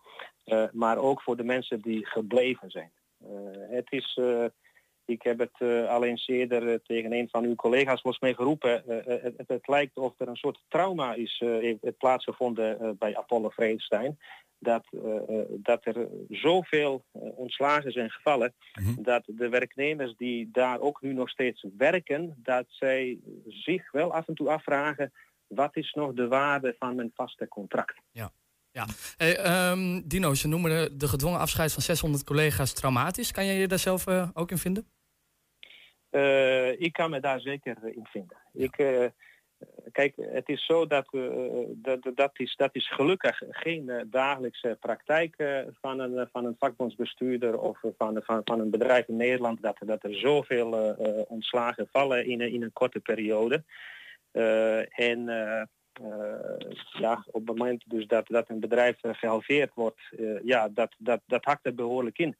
[0.73, 2.91] maar ook voor de mensen die gebleven zijn.
[3.71, 4.21] Het is,
[5.07, 8.35] ik heb het uh, al eens eerder uh, tegen een van uw collega's volgens mij
[8.35, 8.83] geroepen.
[8.89, 13.49] Uh, het, het, het, lijkt of er een soort trauma is heeft plaatsgevonden bij Apollo
[13.49, 14.19] Vredestein.
[14.59, 14.85] Dat,
[15.49, 18.55] dat er zoveel ontslagen zijn gevallen.
[18.81, 19.03] Mm-hmm.
[19.03, 24.29] Dat de werknemers die daar ook nu nog steeds werken, dat zij zich wel af
[24.29, 25.13] en toe afvragen.
[25.47, 27.95] Wat is nog de waarde van mijn vaste contract?
[28.13, 28.33] Ja.
[28.77, 28.87] Ja.
[29.17, 33.33] Hey, um, Dino, ze noemen de, de, gedwongen afscheid van 600 collega's traumatisch.
[33.33, 34.87] Kan jij je daar zelf uh, ook in vinden?
[36.17, 38.37] Uh, ik kan me daar zeker in vinden.
[38.53, 38.64] Ja.
[38.64, 39.05] Ik, uh,
[39.93, 41.07] kijk, het is zo dat,
[41.69, 47.79] dat, dat, is, dat is gelukkig geen dagelijkse praktijk van, een, van een vakbondsbestuurder of
[47.97, 50.97] van, van, van een bedrijf in Nederland dat, dat er zoveel
[51.29, 53.64] ontslagen vallen in, in een korte periode.
[54.91, 55.29] en
[56.03, 60.95] uh, ja, op het moment dus dat, dat een bedrijf gehalveerd wordt, uh, ja, dat,
[60.99, 62.37] dat, dat hakt er behoorlijk in.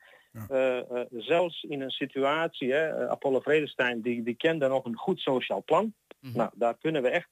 [0.49, 1.07] Ja.
[1.11, 5.95] zelfs in een situatie, hè, Apollo Vredestein, die, die kende nog een goed sociaal plan.
[6.21, 6.37] Mhm.
[6.37, 7.29] Nou, daar kunnen we echt,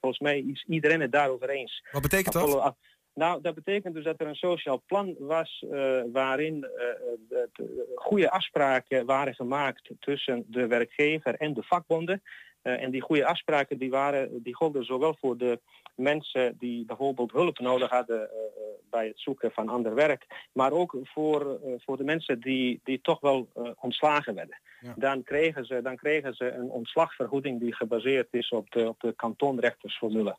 [0.00, 1.84] volgens mij is iedereen het daarover eens.
[1.92, 2.76] Wat betekent Apollo, dat?
[3.18, 6.68] Nou, dat betekent dus dat er een sociaal plan was uh, waarin uh,
[7.28, 12.22] de, de goede afspraken waren gemaakt tussen de werkgever en de vakbonden.
[12.62, 15.60] Uh, en die goede afspraken die waren, die golden zowel voor de
[15.94, 18.30] mensen die bijvoorbeeld hulp nodig hadden
[18.90, 23.20] bij het zoeken van ander werk, maar ook voor, voor de mensen die, die toch
[23.20, 23.48] wel
[23.80, 24.60] ontslagen werden.
[24.80, 24.94] Ja.
[24.96, 29.12] Dan, kregen ze, dan kregen ze een ontslagvergoeding die gebaseerd is op de, op de
[29.12, 30.36] kantonrechtersformule.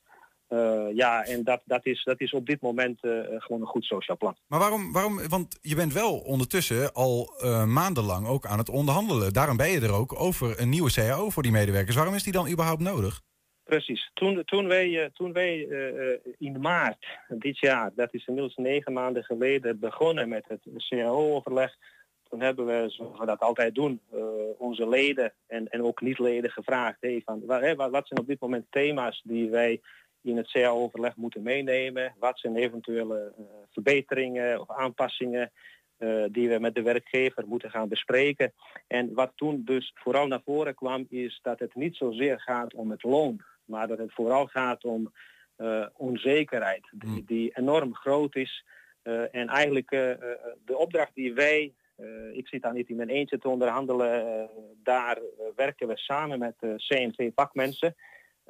[0.50, 3.84] Uh, ja, en dat, dat, is, dat is op dit moment uh, gewoon een goed
[3.84, 4.36] sociaal plan.
[4.48, 9.34] Maar waarom, waarom, want je bent wel ondertussen al uh, maandenlang ook aan het onderhandelen.
[9.34, 11.96] Daarom ben je er ook over een nieuwe CAO voor die medewerkers.
[11.96, 13.22] Waarom is die dan überhaupt nodig?
[13.64, 14.12] Precies.
[14.14, 15.68] Toen, toen wij, toen wij
[16.38, 21.76] in maart dit jaar, dat is inmiddels negen maanden geleden, begonnen met het CAO-overleg,
[22.30, 24.02] toen hebben we, zoals we dat altijd doen,
[24.58, 28.66] onze leden en, en ook niet-leden gevraagd, hey, van, wat, wat zijn op dit moment
[28.70, 29.82] thema's die wij
[30.22, 32.14] in het CA-overleg moeten meenemen.
[32.20, 35.52] Wat zijn eventuele uh, verbeteringen of aanpassingen
[36.00, 38.54] uh, die we met de werkgever moeten gaan bespreken.
[38.88, 42.92] En wat toen dus vooral naar voren kwam is dat het niet zozeer gaat om
[42.92, 45.14] het loon, maar dat het vooral gaat om
[45.58, 48.66] uh, onzekerheid die, die, enorm groot is.
[49.32, 49.90] en eigenlijk
[50.66, 51.74] de opdracht die wij
[52.34, 54.50] ik zit daar niet in mijn eentje te onderhandelen.
[54.84, 55.20] Daar
[55.56, 57.96] werken we samen met CNV-vakmensen.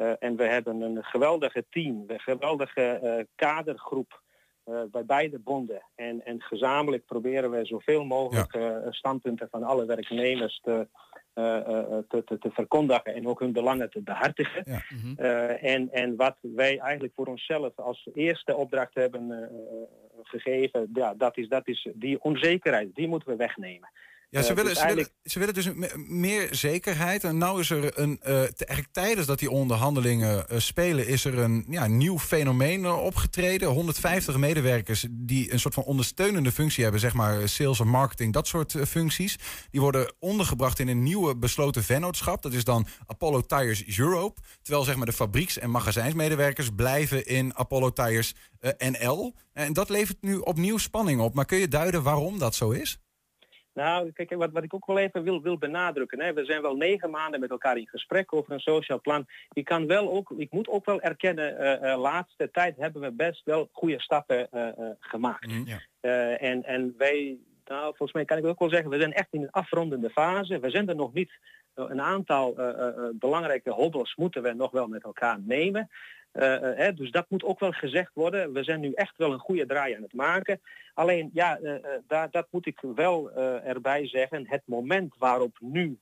[0.02, 4.22] Uh, en we hebben een geweldige team, een geweldige uh, kadergroep
[4.66, 5.82] uh, bij beide bonden.
[5.95, 8.91] En, en gezamenlijk proberen we zoveel mogelijk ja.
[8.91, 10.88] standpunten van alle werknemers te,
[11.34, 14.64] te, te, te, verkondigen en ook hun belangen te behartigen.
[14.66, 14.82] Ja.
[14.88, 15.18] -hmm.
[15.56, 19.50] en, en wat wij eigenlijk voor onszelf als eerste opdracht hebben
[20.24, 23.89] gegeven, ja, dat, is, dat is die onzekerheid, die moeten we wegnemen.
[24.32, 25.70] Ja, ze, willen, dus ze, willen, ze willen dus
[26.08, 27.24] meer zekerheid.
[27.24, 28.20] En nou is er een.
[28.24, 33.70] Uh, eigenlijk tijdens dat die onderhandelingen uh, spelen, is er een ja, nieuw fenomeen opgetreden.
[33.70, 38.48] 150 medewerkers die een soort van ondersteunende functie hebben, zeg maar sales en marketing, dat
[38.48, 39.38] soort functies.
[39.72, 42.42] Die worden ondergebracht in een nieuwe besloten vennootschap.
[42.42, 44.42] Dat is dan Apollo Tires Europe.
[44.62, 48.36] Terwijl zeg maar de fabrieks- en magazijnsmedewerkers blijven in Apollo Tires
[48.78, 49.36] NL.
[49.54, 51.34] En dat levert nu opnieuw spanning op.
[51.34, 53.00] Maar kun je duiden waarom dat zo is?
[53.74, 56.22] Nou, kijk, wat, wat ik ook wel even wil, wil benadrukken.
[56.22, 56.34] Hè.
[56.34, 59.26] We zijn wel negen maanden met elkaar in gesprek over een sociaal plan.
[59.54, 63.12] Ik kan wel ook, ik moet ook wel erkennen, uh, uh, laatste tijd hebben we
[63.12, 64.68] best wel goede stappen uh,
[65.00, 65.48] gemaakt.
[65.48, 65.80] Mm, ja.
[66.38, 69.42] en, en wij, nou, volgens mij kan ik ook wel zeggen, we zijn echt in
[69.42, 70.60] een afrondende fase.
[70.60, 71.32] We zijn er nog niet.
[71.74, 72.54] Een aantal
[73.14, 75.90] belangrijke hobbels moeten we nog wel met elkaar nemen.
[76.34, 78.54] Uh, uh, dus dat moet ook wel gezegd worden.
[78.54, 80.62] We zijn nu echt wel een goede draai aan het maken.
[80.94, 81.76] Alleen, ja, uh,
[82.08, 83.32] daar, dat moet ik wel
[83.64, 84.48] erbij zeggen.
[84.48, 86.00] Het moment waarop nu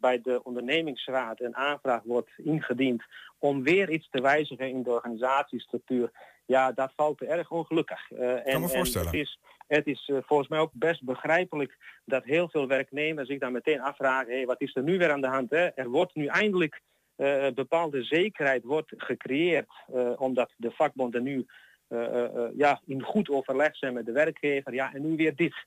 [0.00, 3.02] bij de ondernemingsraad een aanvraag wordt ingediend
[3.38, 6.10] om weer iets te wijzigen in de organisatiestructuur,
[6.46, 8.08] ja, dat valt erg ongelukkig.
[8.08, 9.12] kan en, me voorstellen.
[9.12, 13.38] En het is, het is volgens mij ook best begrijpelijk dat heel veel werknemers zich
[13.38, 15.50] dan meteen afvragen, hé, hey, wat is er nu weer aan de hand?
[15.50, 15.66] Hè?
[15.66, 16.82] Er wordt nu eindelijk
[17.16, 21.46] uh, bepaalde zekerheid wordt gecreëerd uh, omdat de vakbonden nu
[21.88, 22.24] uh,
[22.56, 24.74] ja, in goed overleg zijn met de werkgever.
[24.74, 25.66] Ja, en nu weer dit.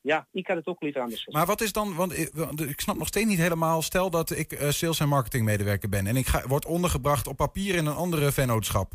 [0.00, 2.30] ja, ik had het ook liever anders Maar wat is dan, want ik,
[2.68, 6.26] ik snap nog steeds niet helemaal, stel dat ik sales- en marketingmedewerker ben en ik
[6.26, 8.92] ga, word ondergebracht op papier in een andere vennootschap.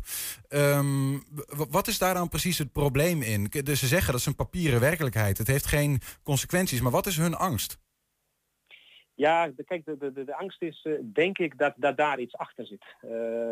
[0.48, 1.22] Um,
[1.70, 3.44] wat is daar dan precies het probleem in?
[3.44, 5.38] Dus ze zeggen dat is een papieren werkelijkheid.
[5.38, 7.78] Het heeft geen consequenties, maar wat is hun angst?
[9.16, 12.66] Ja, kijk, de, de, de angst is, uh, denk ik, dat, dat daar iets achter
[12.66, 12.84] zit.
[13.02, 13.10] Uh,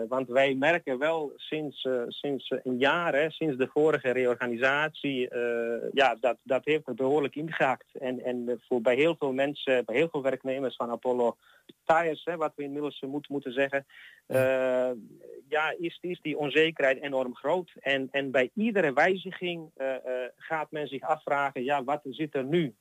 [0.09, 5.29] want wij merken wel sinds, uh, sinds een jaar, hè, sinds de vorige reorganisatie,
[5.93, 7.87] ja, dat, dat heeft er behoorlijk ingehaakt.
[8.01, 11.37] En, en voor bij heel veel mensen, bij heel veel werknemers van Apollo
[11.85, 13.87] Tires, hè, wat we inmiddels moet, moeten zeggen,
[15.49, 17.73] ja, is, is die onzekerheid enorm groot.
[17.81, 19.71] En, en bij iedere wijziging
[20.37, 22.75] gaat men zich afvragen, ja, wat zit er nu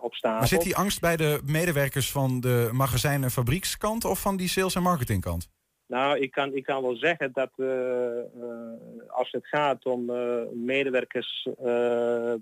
[0.00, 0.38] op staan?
[0.38, 4.48] Maar zit die angst bij de medewerkers van de magazijn- en fabriekskant of van die
[4.48, 5.48] sales- en marketingkant?
[5.90, 8.52] Nou, ik kan, ik kan wel zeggen dat uh, uh,
[9.08, 11.48] als het gaat om uh, medewerkers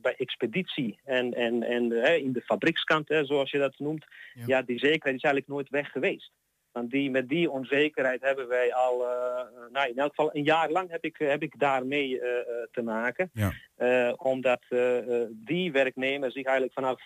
[0.01, 1.93] bij expeditie en, en, en
[2.23, 4.43] in de fabriekskant, hè, zoals je dat noemt, ja.
[4.47, 4.63] ja.
[4.63, 6.31] die zekerheid is eigenlijk nooit weg geweest.
[6.73, 8.99] Want die, met die onzekerheid hebben wij al,
[9.73, 12.21] nou in elk geval een jaar lang heb ik, heb ik daarmee
[12.73, 13.31] te maken.
[13.33, 13.53] Ja.
[14.13, 14.65] omdat
[15.31, 17.01] die werknemers zich eigenlijk vanaf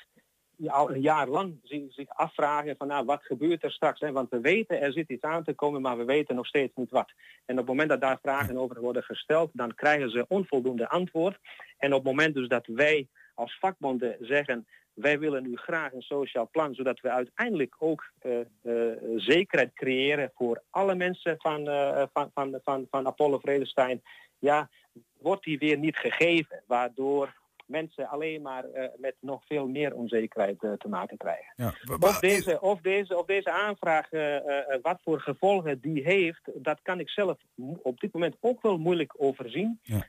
[0.71, 4.01] al een jaar lang zich, afvragen van nou, wat gebeurt er straks?
[4.01, 4.13] Hè?
[4.13, 6.91] Want we weten er zit iets aan te komen, maar we weten nog steeds niet
[6.91, 7.13] wat.
[7.45, 11.39] En op het moment dat daar vragen over worden gesteld, dan krijgen ze onvoldoende antwoord.
[11.79, 16.03] En op het moment dus dat wij als vakbonden zeggen, wij willen nu graag een
[16.03, 22.03] sociaal plan, zodat we uiteindelijk ook uh, uh, zekerheid creëren voor alle mensen van, uh,
[22.13, 24.03] van, van, van, van Apollo Vredestein.
[24.39, 24.71] Ja,
[25.19, 26.63] wordt die weer niet gegeven.
[26.67, 27.35] Waardoor
[27.73, 31.53] mensen alleen maar eh, met nog veel meer onzekerheid eh, te maken krijgen.
[31.57, 31.75] Ja.
[31.99, 34.37] Of deze, of deze, of deze aanvraag, eh,
[34.83, 37.39] wat voor gevolgen die heeft, dat kan ik zelf
[37.83, 39.81] op dit moment ook wel moeilijk overzien.
[39.83, 40.05] Ja.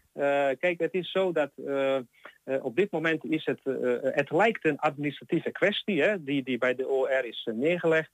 [0.56, 1.52] Kijk, het is zo dat
[2.62, 3.60] op dit moment is het,
[4.16, 8.12] het lijkt een administratieve kwestie hè, die, die bij de OR is neergelegd.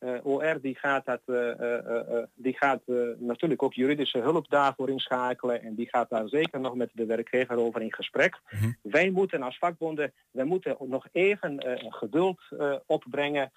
[0.00, 2.80] Eh, OR die gaat, dat, eh, eh, die gaat
[3.18, 7.56] natuurlijk ook juridische hulp daarvoor inschakelen en die gaat daar zeker nog met de werkgever
[7.56, 8.40] over in gesprek.
[8.82, 12.40] Wij moeten als vakbonden, wij moeten nog even geduld
[12.86, 13.52] opbrengen,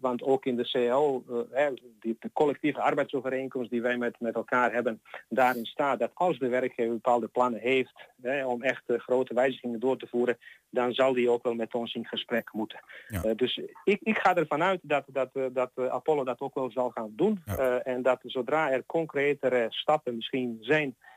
[0.00, 1.24] want ook in de CAO,
[2.00, 6.48] die, de collectieve arbeidsovereenkomst die wij met, met elkaar hebben, daarin staat dat als de
[6.48, 10.38] werkgever bepaalde plannen heeft hè, om echt grote wijzigingen door te voeren,
[10.70, 12.80] dan zal die ook wel met ons in gesprek moeten.
[13.08, 13.34] Ja.
[13.34, 17.12] Dus ik, ik ga ervan uit dat, dat, dat Apollo dat ook wel zal gaan
[17.16, 17.42] doen.
[17.46, 21.11] Eh, en dat zodra er concretere stappen misschien zijn, eh,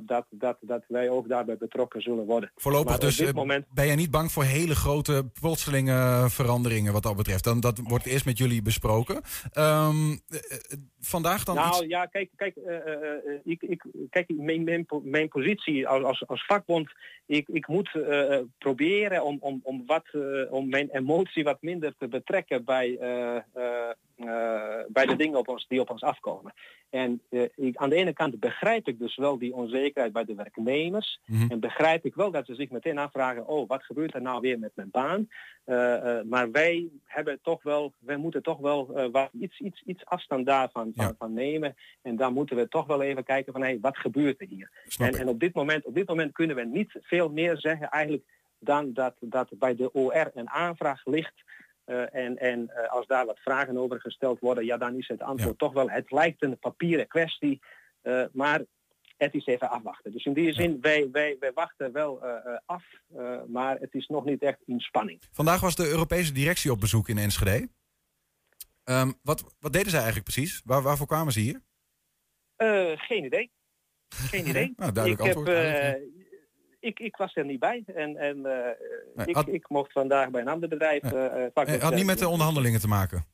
[0.00, 2.50] dat, dat, dat wij ook daarbij betrokken zullen worden.
[2.54, 6.92] Voorlopig Maar dus dit eh, moment ben je niet bang voor hele grote plotselinge veranderingen
[6.92, 7.44] wat dat betreft.
[7.44, 9.22] Dan, dat wordt eerst met jullie besproken.
[9.52, 11.86] Ehm, eh, eh, vandaag dan nou iets...
[11.86, 16.26] ja, kijk, kijk, eh, eh, eh, ik, ik, kijk mijn, mijn, mijn positie als, als,
[16.26, 16.92] als vakbond,
[17.26, 21.94] ik, ik moet eh, proberen om, om, om, wat, eh, om mijn emotie wat minder
[21.98, 23.90] te betrekken bij, eh, eh, eh,
[24.88, 26.54] bij de dingen op ons, die op ons afkomen.
[26.94, 30.34] En eh, ik, aan de ene kant begrijp ik dus wel die onzekerheid bij de
[30.34, 31.20] werknemers.
[31.26, 31.50] Mhm.
[31.50, 34.58] En begrijp ik wel dat ze zich meteen afvragen, oh, wat gebeurt er nou weer
[34.58, 35.28] met mijn baan?
[35.64, 39.82] Eh, eh, maar wij hebben toch wel, wij moeten toch wel eh, wat, iets, iets,
[39.86, 41.76] iets afstand daarvan van, van nemen.
[42.02, 44.70] En dan moeten we toch wel even kijken van, hé, wat gebeurt er hier?
[44.98, 48.24] En, en op dit moment, op dit moment kunnen we niet veel meer zeggen eigenlijk
[48.58, 51.42] dan dat, dat bij de OR een aanvraag ligt.
[51.84, 55.22] Eh, en en eh, als daar wat vragen over gesteld worden, ja, dan is het
[55.22, 57.62] antwoord toch wel, het lijkt een papieren kwestie,
[58.02, 58.62] eh, maar
[59.16, 60.12] het is even afwachten.
[60.12, 62.24] Dus in die zin, wij, wij, wij wachten wel
[62.66, 62.84] af,
[63.46, 65.22] maar het is nog niet echt in spanning.
[65.32, 67.68] Vandaag was de Europese directie op bezoek in Enschede.
[68.84, 70.62] Ehm, wat, wat deden zij eigenlijk precies?
[70.64, 71.60] Waar, waarvoor kwamen ze hier?
[72.96, 73.50] Geen idee.
[74.08, 74.72] Geen idee.
[74.76, 75.56] Nou, duidelijk ik, antwoord,
[76.84, 77.82] ik, ik was er niet bij.
[77.94, 78.70] En, en eh,
[79.14, 81.02] Nee, ik, had- ik mocht vandaag bij een ander bedrijf.
[81.02, 83.24] eh, eh, Het had niet met de onderhandelingen te maken.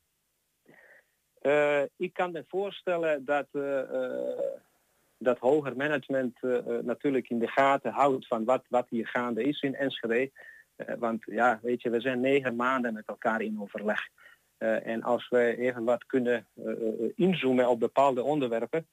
[1.97, 3.47] Ik kan me voorstellen dat,
[5.19, 6.39] dat hoger management
[6.83, 10.31] natuurlijk in de gaten houdt van wat, wat hier gaande is in Enschede.
[10.77, 14.01] Eh, want ja, weet je, we zijn negen maanden met elkaar in overleg.
[14.59, 16.47] En als we even wat kunnen
[17.17, 18.87] inzoomen op bepaalde onderwerpen.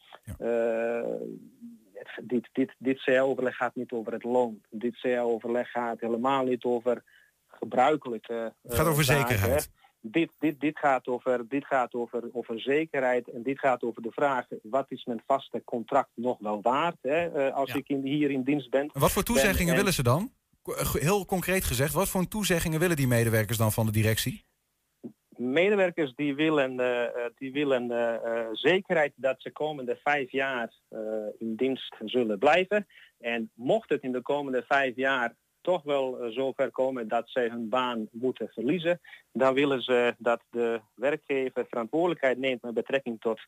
[2.23, 4.61] Dit, dit, dit CA-overleg gaat niet over het loon.
[4.69, 7.03] Dit CA-overleg gaat helemaal niet over
[7.47, 8.53] gebruikelijke.
[8.63, 9.63] Het gaat eh, over zaken, zekerheid.
[9.63, 9.85] hè.
[10.01, 14.11] Dit, dit, dit gaat, over, dit gaat over, over zekerheid en dit gaat over de
[14.11, 18.31] vraag wat is mijn vaste contract nog wel waard hè, eh, als ik in, hier
[18.31, 18.81] in dienst ben.
[18.93, 20.31] En wat voor toezeggingen Ben- en- willen ze dan?
[20.63, 24.45] Eh, Heel concreet gezegd, wat voor toezeggingen willen die medewerkers dan van de directie?
[25.37, 30.73] Medewerkers die willen, eh, eh, die willen eh, zekerheid dat ze komende vijf jaar
[31.37, 32.87] in dienst zullen blijven.
[33.19, 37.69] En mocht het in de komende vijf jaar toch wel zover komen dat zij hun
[37.69, 38.99] baan moeten verliezen,
[39.31, 43.39] dan willen ze dat de werkgever verantwoordelijkheid neemt met betrekking tot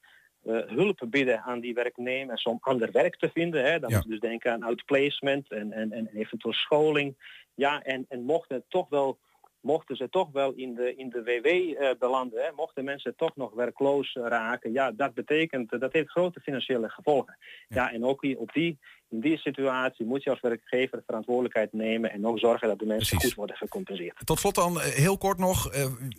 [0.44, 3.64] hulp bieden aan die werknemers om ander werk te vinden.
[3.64, 3.80] Hè.
[3.80, 3.96] Dan Ja.
[3.96, 7.18] moet je dus denken aan outplacement en, en, en eventueel scholing.
[7.56, 9.20] Ja, en, en mocht het toch wel
[9.62, 13.36] mochten ze toch wel in de, in de WW eh, belanden, hè, mochten mensen toch
[13.36, 17.38] nog werkloos raken, ja, dat betekent, eh, dat heeft grote financiële gevolgen.
[17.68, 18.80] Ja, en ook op die,
[19.10, 23.20] in die situatie moet je als werkgever verantwoordelijkheid nemen en ook zorgen dat de mensen
[23.20, 24.26] goed worden gecompenseerd.
[24.26, 25.74] Tot slot dan, eh, heel kort nog.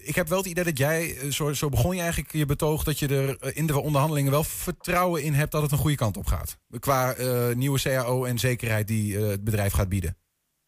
[0.04, 2.84] ik heb wel het idee dat jij, zo, zo begon je eigenlijk je betoog...
[2.84, 6.16] dat je er in de onderhandelingen wel vertrouwen in hebt dat het een goede kant
[6.16, 6.58] op gaat.
[6.78, 7.14] Qua
[7.54, 10.16] nieuwe CAO en zekerheid die het bedrijf gaat bieden.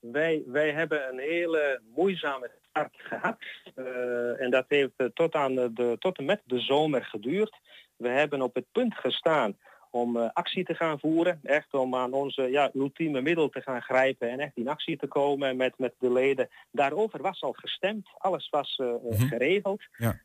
[0.01, 3.37] Wij, wij hebben een hele moeizame start gehad.
[3.75, 7.61] Eh, en dat heeft eh, tot, aan de, tot en met de zomer geduurd.
[7.97, 9.57] We hebben op het punt gestaan
[9.95, 11.41] om eh, actie te gaan voeren.
[11.43, 15.07] Echt om aan onze ja, ultieme middel te gaan grijpen en echt in actie te
[15.07, 16.49] komen met, met de leden.
[16.71, 18.09] Daarover was al gestemd.
[18.19, 19.83] Alles was eh, eh, geregeld.
[19.97, 20.21] Ja.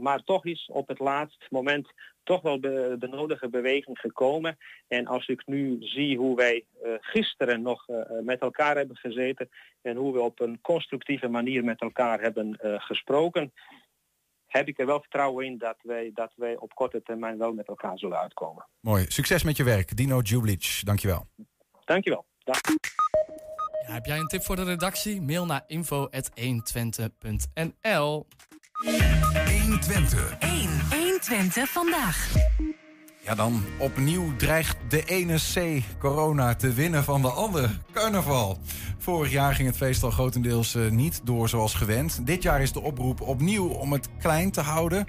[0.00, 1.88] Maar toch is op het laatste moment
[2.22, 4.58] toch wel de, de nodige beweging gekomen.
[4.88, 6.64] En als ik nu zie hoe wij
[7.00, 7.86] gisteren nog
[8.22, 9.48] met elkaar hebben gezeten
[9.82, 13.52] en hoe we op een constructieve manier met elkaar hebben gesproken,
[14.52, 17.68] heb ik er wel vertrouwen in dat wij, dat wij op korte termijn wel met
[17.68, 18.66] elkaar zullen uitkomen.
[18.80, 19.04] Mooi.
[19.08, 19.96] Succes met je werk.
[19.96, 21.26] Dino Jublic, dankjewel.
[21.84, 22.24] Dankjewel.
[22.38, 22.60] Dag.
[23.86, 25.22] Ja, heb jij een tip voor de redactie?
[25.22, 28.26] Mail naar info.120.nl
[29.62, 30.38] 120.
[30.38, 30.68] 1.
[30.90, 32.32] 120 vandaag.
[33.24, 38.58] Ja, dan opnieuw dreigt de ene C, corona, te winnen van de andere, carnaval.
[38.98, 42.26] Vorig jaar ging het feest al grotendeels eh, niet door zoals gewend.
[42.26, 45.06] Dit jaar is de oproep opnieuw om het klein te houden.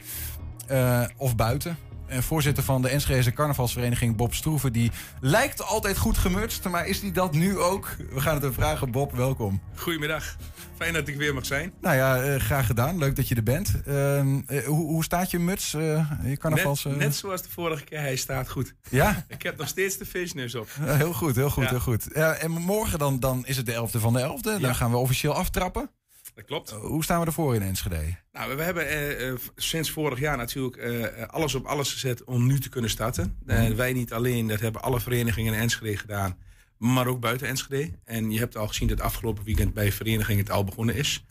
[0.68, 1.78] eh, of buiten.
[2.06, 4.74] En voorzitter van de Enschede carnavalsvereniging, Bob Stroeven...
[4.74, 7.96] die lijkt altijd goed gemutst, maar is die dat nu ook?
[8.14, 8.92] We gaan het hem vragen.
[8.92, 9.62] Bob, welkom.
[9.76, 10.36] Goedemiddag.
[10.84, 11.74] Fijn dat ik weer mag zijn.
[11.82, 12.98] Nou ja, eh, graag gedaan.
[12.98, 13.82] Leuk dat je er bent.
[13.86, 15.74] Ehm, eh, hoe, hoe staat je muts?
[15.74, 16.84] eh, je carnavals...
[16.84, 18.74] Net, net zoals de vorige keer, hij staat goed.
[18.90, 19.26] Ja?
[19.28, 20.68] Ik heb nog steeds de feestneus op.
[20.82, 21.70] Heel goed, heel goed, Ja.
[21.70, 22.12] heel goed.
[22.12, 24.42] En morgen dan, dan is het de 11e van de 11e.
[24.42, 24.74] Dan Ja.
[24.74, 25.90] gaan we officieel aftrappen.
[26.36, 26.72] Dat klopt.
[26.72, 28.16] Hoe staan we ervoor in Enschede?
[28.32, 32.60] Nou, we hebben eh, sinds vorig jaar natuurlijk eh, alles op alles gezet om nu
[32.60, 33.38] te kunnen starten.
[33.46, 33.76] Eh, Mhm.
[33.76, 36.38] wij niet alleen, dat hebben alle verenigingen in Enschede gedaan,
[36.84, 37.92] maar ook buiten Enschede.
[38.04, 41.26] En je hebt al gezien dat afgelopen weekend bij verenigingen het al begonnen is.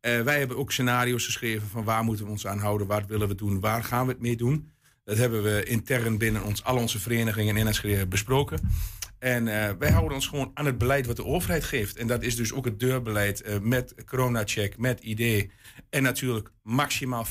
[0.00, 3.28] Eh, wij hebben ook scenario's geschreven van waar moeten we ons aan houden, wat willen
[3.28, 4.72] we doen, waar gaan we het mee doen.
[5.04, 8.60] Dat hebben we intern binnen ons, al onze verenigingen in Enschede besproken.
[9.18, 11.96] En eh, wij houden ons gewoon aan het beleid wat de overheid geeft.
[11.96, 15.50] En dat is dus ook het deurbeleid eh, met corona-check, met ID.
[15.90, 17.28] En natuurlijk maximaal 75%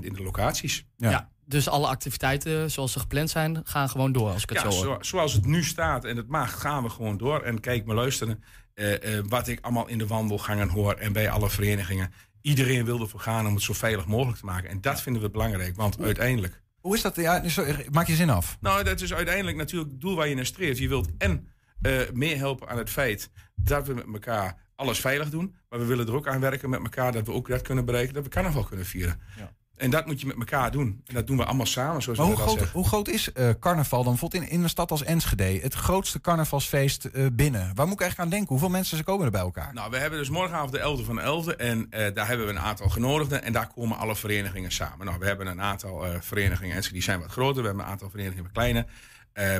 [0.00, 0.86] in de locaties.
[0.96, 1.31] Ja.
[1.44, 4.84] Dus alle activiteiten zoals ze gepland zijn, gaan gewoon door als ik het Ja, zo
[4.84, 4.94] hoor.
[4.96, 7.42] zo- zoals het nu staat en het mag, gaan we gewoon door.
[7.42, 8.42] En kijk maar luisteren
[8.74, 12.12] eh, eh, wat ik allemaal in de wandelgangen hoor en bij alle verenigingen.
[12.42, 14.70] Iedereen wil ervoor gaan om het zo veilig mogelijk te maken.
[14.70, 16.62] En dat vinden we belangrijk, want uiteindelijk...
[16.80, 17.16] Hoe is dat?
[17.16, 18.56] Ja, sorry, maak je zin af.
[18.60, 20.78] Nou, dat is uiteindelijk natuurlijk het doel waar je naar streeft.
[20.78, 21.48] Je wilt en
[21.82, 25.54] eh meer helpen aan het feit dat we met elkaar alles veilig doen.
[25.68, 28.14] Maar we willen er ook aan werken met elkaar dat we ook dat kunnen bereiken,
[28.14, 29.20] dat we carnaval kunnen vieren.
[29.82, 31.02] En dat moet je met elkaar doen.
[31.06, 34.02] En dat doen we allemaal samen, zoals Maar hoe groot, hoe groot is eh, carnaval
[34.02, 35.42] dan bijvoorbeeld in, in een stad als Enschede?
[35.42, 37.70] Het grootste carnavalsfeest eh, binnen.
[37.74, 38.48] Waar moet ik eigenlijk aan denken?
[38.48, 39.74] Hoeveel mensen ze komen er bij elkaar?
[39.74, 41.56] Nou, we hebben dus morgenavond de 11e van de 11e.
[41.56, 43.42] En eh, daar hebben we een aantal genodigden.
[43.42, 45.06] En daar komen alle verenigingen samen.
[45.06, 46.76] Nou, we hebben een aantal verenigingen.
[46.76, 47.60] En die zijn wat groter.
[47.62, 48.84] We hebben een aantal verenigingen wat kleiner.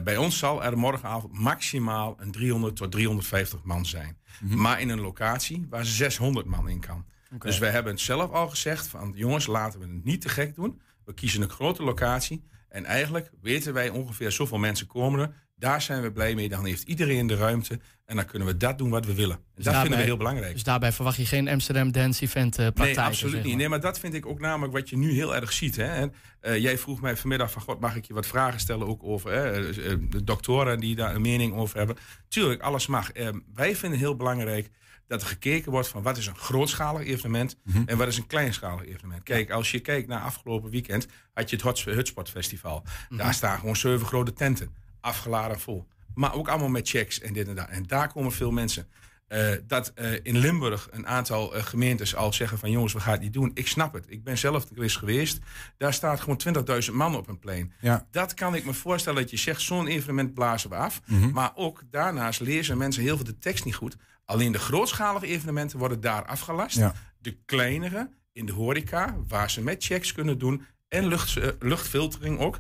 [0.03, 4.17] Bij ons zal er morgenavond maximaal een 300 tot 350 man zijn.
[4.41, 7.05] Maar in een locatie waar 600 man in kan.
[7.39, 10.55] Dus we hebben het zelf al gezegd van jongens, laten we het niet te gek
[10.55, 10.81] doen.
[11.05, 12.45] We kiezen een grote locatie.
[12.69, 15.35] En eigenlijk weten wij ongeveer zoveel mensen komen er.
[15.57, 16.49] Daar zijn we blij mee.
[16.49, 17.81] Dan heeft iedereen de ruimte.
[18.05, 19.37] En dan kunnen we dat doen wat we willen.
[19.37, 20.53] En dat vinden we heel belangrijk.
[20.53, 22.97] Dus daarbij verwacht je geen Amsterdam Dance Event praktijk.
[22.97, 23.57] Nee, absoluut niet.
[23.57, 25.77] Nee, maar dat vind ik ook namelijk wat je nu heel erg ziet.
[25.77, 25.85] Hè.
[25.85, 29.03] En, eh, jij vroeg mij vanmiddag van, god, mag ik je wat vragen stellen ook
[29.05, 31.97] over hè, eh, eh, de doktoren die daar een mening over hebben.
[32.29, 33.13] Tuurlijk, alles mag.
[33.13, 34.71] Eh, wij vinden heel belangrijk
[35.07, 38.87] dat er gekeken wordt van wat is een grootschalig evenement en wat is een kleinschalig
[38.87, 39.23] evenement.
[39.23, 42.83] Kijk, als je kijkt naar afgelopen weekend, had je het Hutspot Festival.
[43.09, 45.87] Daar staan gewoon zeven grote tenten, afgeladen vol.
[46.15, 47.69] Maar ook allemaal met checks en dit en dat.
[47.69, 48.87] En daar komen veel mensen.
[49.33, 53.13] Eh, dat eh, in Limburg een aantal eh, gemeentes al zeggen van jongens, we gaan
[53.13, 53.51] het niet doen.
[53.55, 54.05] Ik snap het.
[54.09, 55.39] Ik ben zelf er eens geweest.
[55.79, 56.41] Daar staat gewoon
[56.89, 57.73] 20.000 man op een plein.
[57.81, 58.07] Ja.
[58.11, 61.01] Dat kan ik me voorstellen dat je zegt, zo'n evenement blazen we af.
[61.07, 61.31] Mhm.
[61.31, 63.97] Maar ook daarnaast lezen mensen heel veel de tekst niet goed.
[64.33, 66.77] Alleen de grootschalige evenementen worden daar afgelast.
[66.77, 66.95] Ja.
[67.19, 72.39] De kleinere in de horeca, waar ze met checks kunnen doen en lucht, eh, luchtfiltering
[72.39, 72.59] ook.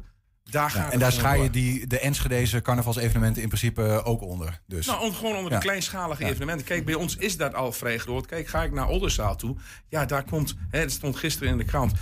[0.50, 4.60] Daar Ja, en daar schaar je die, de Enschedeze carnavalsevenementen in principe eh, ook onder.
[4.66, 4.86] Dus.
[4.86, 5.58] Nou, gewoon onder Ja.
[5.58, 6.28] de kleinschalige Ja.
[6.30, 6.66] evenementen.
[6.66, 8.26] Kijk, bij ons is dat al vrij groot.
[8.26, 9.56] Kijk, ga ik naar Oldenzaal toe.
[9.88, 11.92] Ja, daar komt, hè, het stond gisteren in de krant,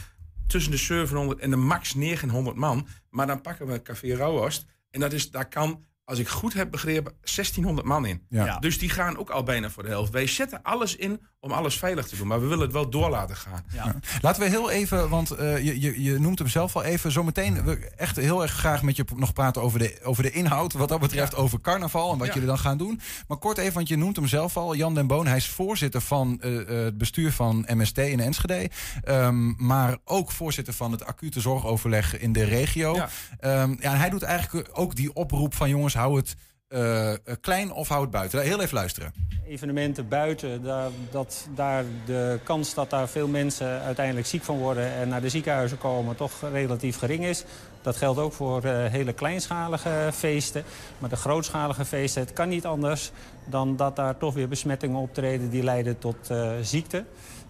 [0.46, 2.86] tussen de 700 en de max 900 man.
[3.10, 4.64] Maar dan pakken we Café Rauwast.
[4.90, 8.22] En dat is, daar kan, als ik goed heb begrepen, 1600 man in.
[8.28, 8.44] Ja.
[8.44, 8.58] Ja.
[8.58, 10.12] Dus die gaan ook al bijna voor de helft.
[10.12, 12.26] Wij zetten alles in om alles veilig te doen.
[12.26, 13.64] Maar we willen het wel door laten gaan.
[13.72, 13.94] Ja.
[14.20, 17.12] Laten we heel even, want eh, je, je, je noemt hem zelf al even.
[17.12, 20.72] Zometeen we echt heel erg graag met je nog praten over de, over de inhoud.
[20.72, 22.32] Wat dat betreft over carnaval en wat Ja.
[22.32, 23.00] jullie dan gaan doen.
[23.28, 24.74] Maar kort even, want je noemt hem zelf al.
[24.74, 28.70] Jan den Boon, hij is voorzitter van eh, eh, het bestuur van MST in Enschede.
[29.02, 32.94] Ehm, maar ook voorzitter van het acute zorgoverleg in de regio.
[32.94, 33.08] Ja.
[33.40, 36.36] Ehm, ja, en hij doet eigenlijk ook die oproep van jongens, hou het
[36.68, 38.42] eh, klein of hou het buiten.
[38.42, 39.12] Heel even luisteren.
[39.46, 44.92] evenementen buiten, daar, dat daar de kans dat daar veel mensen uiteindelijk ziek van worden
[44.92, 47.44] en naar de ziekenhuizen komen toch relatief gering is.
[47.82, 50.64] Dat geldt ook voor eh, hele kleinschalige feesten.
[50.98, 53.10] Maar de grootschalige feesten, het kan niet anders
[53.44, 57.04] dan dat daar toch weer besmettingen optreden die leiden tot eh, ziekte.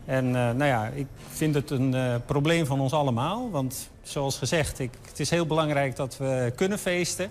[0.04, 3.50] En eh, nou ja, ik vind het een eh, probleem van ons allemaal.
[3.50, 7.30] Want zoals gezegd, ik, het is heel belangrijk dat we kunnen feesten.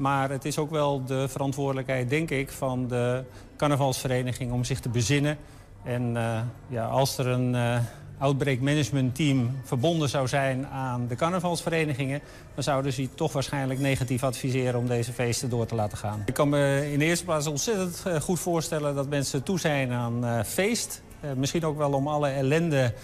[0.00, 3.24] Maar het is ook wel de verantwoordelijkheid, denk ik, van de
[3.56, 5.38] carnavalsvereniging om zich te bezinnen.
[5.84, 7.78] En eh, ja, als er een eh,
[8.18, 12.20] outbreak management team verbonden zou zijn aan de carnavalsverenigingen...
[12.54, 16.22] dan zouden ze toch waarschijnlijk negatief adviseren om deze feesten door te laten gaan.
[16.26, 19.92] Ik kan me in de eerste plaats ontzettend eh, goed voorstellen dat mensen toe zijn
[19.92, 21.02] aan feest.
[21.36, 22.94] Misschien ook wel om alle ellende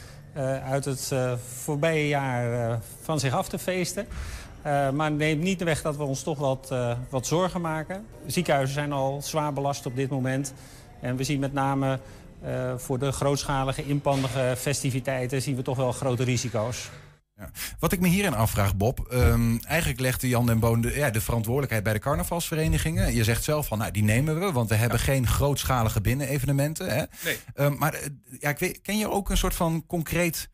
[0.65, 1.13] uit het
[1.63, 4.07] voorbije jaar van zich af te feesten.
[4.67, 8.07] Eh, maar neemt niet weg dat we ons toch wat, eh, wat zorgen maken.
[8.27, 10.53] Ziekenhuizen zijn al zwaar belast op dit moment.
[11.01, 11.99] En we zien met name
[12.43, 15.43] eh, voor de grootschalige inpandige festiviteiten...
[15.43, 16.91] zien we toch wel grote risico's.
[17.37, 17.51] Ja.
[17.79, 18.99] Wat ik me hierin afvraag, Bob.
[18.99, 23.15] ehm, eigenlijk legde Jan den Boon de, ja, de verantwoordelijkheid bij de carnavalsverenigingen.
[23.15, 26.89] Je zegt zelf van, nou, die nemen we, want we hebben geen grootschalige binnenevenementen.
[26.89, 27.05] Hè?
[27.25, 27.39] Nee.
[27.55, 28.01] Ehm, maar
[28.41, 30.51] ja, ik weet, ken je ook een soort van concreet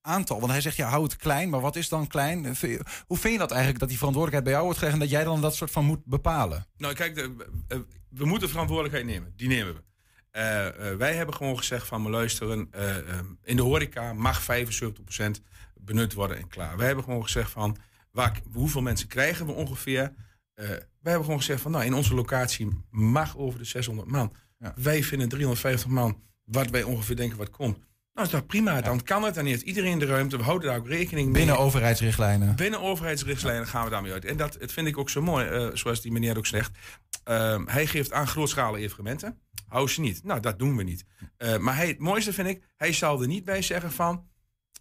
[0.00, 0.40] aantal?
[0.40, 2.44] Want hij zegt, ja, hou het klein, maar wat is dan klein?
[2.46, 4.94] Eh, Hoe vind je dat eigenlijk, dat die verantwoordelijkheid bij jou wordt gelegd...
[4.94, 6.66] en dat jij dan dat soort van moet bepalen?
[6.76, 7.34] Nou, kijk, de,
[7.68, 9.32] eh, we moeten verantwoordelijkheid nemen.
[9.36, 9.82] Die nemen we.
[10.30, 13.04] Eh, eh, wij hebben gewoon gezegd van, we luisteren, eh, eh,
[13.42, 15.40] in de horeca mag 75%
[15.74, 16.76] benut worden en klaar.
[16.76, 17.76] Wij hebben gewoon gezegd van,
[18.10, 20.02] waar, hoeveel mensen krijgen we ongeveer?
[20.54, 24.32] Eh, wij hebben gewoon gezegd van, nou, in onze locatie mag over de 600 man.
[24.74, 27.78] Wij vinden 350 man, wat wij ongeveer denken wat komt.
[28.20, 28.80] Nou, is dat prima.
[28.80, 29.34] Dan kan het.
[29.34, 30.36] Dan heeft iedereen de ruimte.
[30.36, 31.36] We houden daar ook rekening mee.
[31.36, 32.56] Binnen overheidsrichtlijnen.
[32.56, 34.24] Binnen overheidsrichtlijnen gaan we daarmee uit.
[34.24, 36.70] En dat, dat vind ik ook zo mooi, eh, zoals die meneer ook zegt.
[37.24, 39.40] Ehm, hij geeft aan grootschalige evenementen.
[39.68, 40.24] Hou ze niet.
[40.24, 41.04] Nou, dat doen we niet.
[41.36, 44.28] Eh, maar hij, het mooiste vind ik, hij zal er niet bij zeggen van...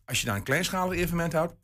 [0.06, 1.56] als je daar een kleinschalig evenement houdt...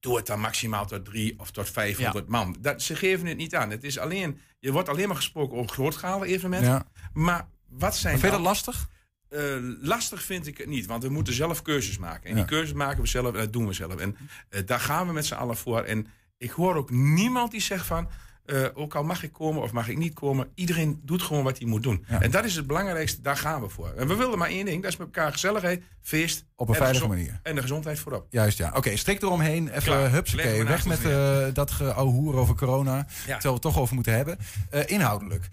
[0.00, 2.56] doe het dan maximaal tot drie of tot 500 man.
[2.60, 3.70] Dat, ze geven het niet aan.
[3.70, 6.72] Het is alleen, je wordt alleen maar gesproken over grootschalige evenementen.
[6.72, 6.86] Ja.
[7.12, 8.92] Maar wat zijn Maar vind je dan- dat lastig?
[9.34, 9.42] Eh,
[9.80, 12.30] lastig vind ik het niet, want we moeten zelf keuzes maken.
[12.30, 13.96] En die keuzes maken we zelf en dat doen we zelf.
[13.96, 14.16] En
[14.48, 15.82] eh, daar gaan we met z'n allen voor.
[15.82, 16.06] En
[16.38, 18.08] ik hoor ook niemand die zegt van...
[18.44, 20.48] eh, ook al mag ik komen of mag ik niet komen...
[20.54, 22.04] iedereen doet gewoon wat hij moet doen.
[22.20, 23.92] En dat is het belangrijkste, daar gaan we voor.
[23.96, 26.44] En we willen maar één ding, dat is met elkaar gezelligheid, feest...
[26.56, 27.40] Op een veilige manier.
[27.42, 28.26] En de gezondheid voorop.
[28.30, 28.72] Juist, ja.
[28.74, 29.68] Oké, strik eromheen.
[29.68, 30.64] Even hupsakee.
[30.64, 33.06] Weg met eh, dat geouwehoer over corona.
[33.24, 34.38] Terwijl we het toch over moeten hebben.
[34.86, 35.48] Inhoudelijk.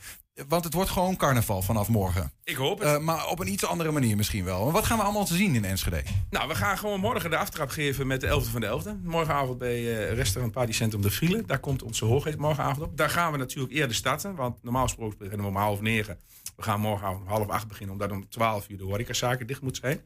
[0.47, 2.31] Want het wordt gewoon carnaval vanaf morgen.
[2.43, 2.87] Ik hoop het.
[2.87, 4.63] Eh, maar op een iets andere manier misschien wel.
[4.63, 6.03] Maar wat gaan we allemaal te zien in Enschede?
[6.29, 9.03] Nou, we gaan gewoon morgen de aftrap geven met de 11e van de 11e.
[9.03, 11.45] Morgenavond bij eh restaurant Partycentrum De Vrielen.
[11.47, 12.97] Daar komt onze hoogheid morgenavond op.
[12.97, 14.35] Daar gaan we natuurlijk eerder starten.
[14.35, 16.17] Want normaal gesproken beginnen we om half negen.
[16.55, 17.93] We gaan morgenavond om half acht beginnen.
[17.93, 20.01] Omdat om 12 uur de horecazaken dicht moet zijn.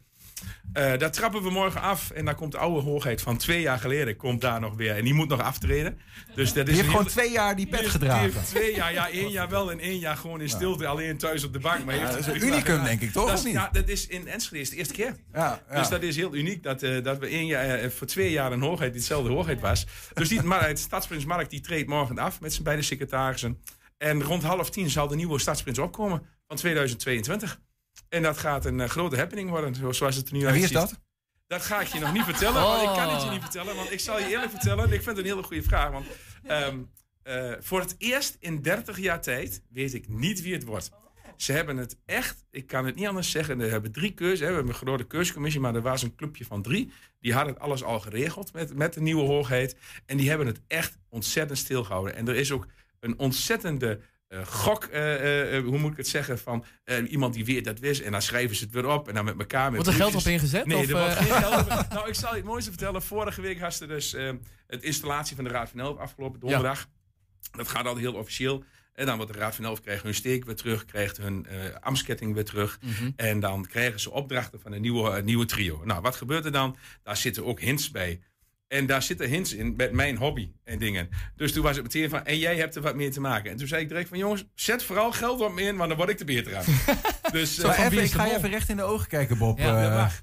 [0.73, 2.09] Eh, daar trappen we morgen af.
[2.11, 4.15] En daar komt de oude hoogheid van twee jaar geleden.
[4.15, 4.95] Komt daar nog weer.
[4.95, 5.99] En die moet nog aftreden.
[6.35, 8.23] Dus dat is Die heeft een gewoon twee jaar die pet die- gedragen.
[8.25, 10.87] die heeft twee jaar, ja, één jaar wel en één jaar gewoon in stilte.
[10.87, 11.85] Alleen thuis op de bank.
[11.85, 13.53] Maar Ja, dat is een unicum, denk ik, toch, Dat of is- niet?
[13.53, 15.15] Ja, dat is in Enschede is de eerste keer.
[15.33, 15.61] Ja.
[15.73, 18.51] Dus dat is heel uniek dat, eh, dat we één jaar, eh, voor twee jaar
[18.51, 19.85] een hoogheid die hetzelfde hoogheid was.
[20.13, 23.59] Dus die, maar het Stadsprins Mark die treedt morgen af met zijn beide secretarissen.
[23.97, 27.59] En rond half tien zal de nieuwe Stadsprins opkomen van 2022.
[28.09, 30.63] En dat gaat een eh, grote happening worden, zo- zoals het er nu En wie
[30.63, 30.89] is uitziet.
[30.97, 31.03] dat?
[31.47, 33.31] Dat ga ik je nog niet vertellen, want ik kan het je Oh.
[33.33, 33.75] niet vertellen.
[33.75, 35.91] Want ik zal je eerlijk vertellen, ik vind het een hele goede vraag.
[35.91, 36.05] Want
[36.43, 36.79] ehm,
[37.23, 40.91] eh, voor het eerst in 30 jaar tijd weet ik niet wie het wordt.
[41.37, 43.57] Ze hebben het echt, ik kan het niet anders zeggen.
[43.57, 44.39] We hebben drie keuzes.
[44.39, 44.47] hè.
[44.47, 46.91] We hebben een grote keuzecommissie, maar er was een clubje van drie.
[47.19, 49.75] Die hadden het alles al geregeld met, met de nieuwe hoogheid.
[50.05, 52.15] En die hebben het echt ontzettend stilgehouden.
[52.15, 52.67] En er is ook
[52.99, 53.99] een ontzettende
[54.43, 57.79] gok, eh, eh, eh, hoe moet ik het zeggen, van eh, iemand die weer dat
[57.79, 58.01] wist.
[58.01, 59.71] En dan schrijven ze het weer op en dan met elkaar.
[59.71, 61.25] Met Wordt er geld op ingezet, Nee, of, er wordt eh?
[61.25, 61.85] geen geld op.
[61.89, 63.01] Nou, ik zal je het mooiste vertellen.
[63.01, 64.31] Vorige week had ze dus eh,
[64.67, 66.87] het installatie van de Raad van Elf afgelopen donderdag.
[67.51, 68.63] Dat gaat al heel officieel.
[68.93, 71.57] En dan wordt de Raad van Elf krijgt hun steek weer terug, krijgt hun eh
[71.79, 72.79] ambtsketting weer terug.
[72.81, 73.11] Mhm.
[73.15, 75.81] En dan krijgen ze opdrachten van een nieuwe, een nieuwe trio.
[75.85, 76.77] Nou, wat gebeurt er dan?
[77.03, 78.19] Daar zitten ook hints bij.
[78.67, 81.09] En daar zitten hints in met mijn hobby en dingen.
[81.35, 83.51] Dus toen was het meteen van, en jij hebt er wat mee te maken.
[83.51, 85.97] En toen zei ik direct van, jongens, zet vooral geld op me in, want dan
[85.97, 86.63] word ik de beter aan.
[87.31, 89.57] dus, Zo, eh, even, ik ga je even recht in de ogen kijken, Bob.
[89.59, 90.21] Ja, dat Eh, mag.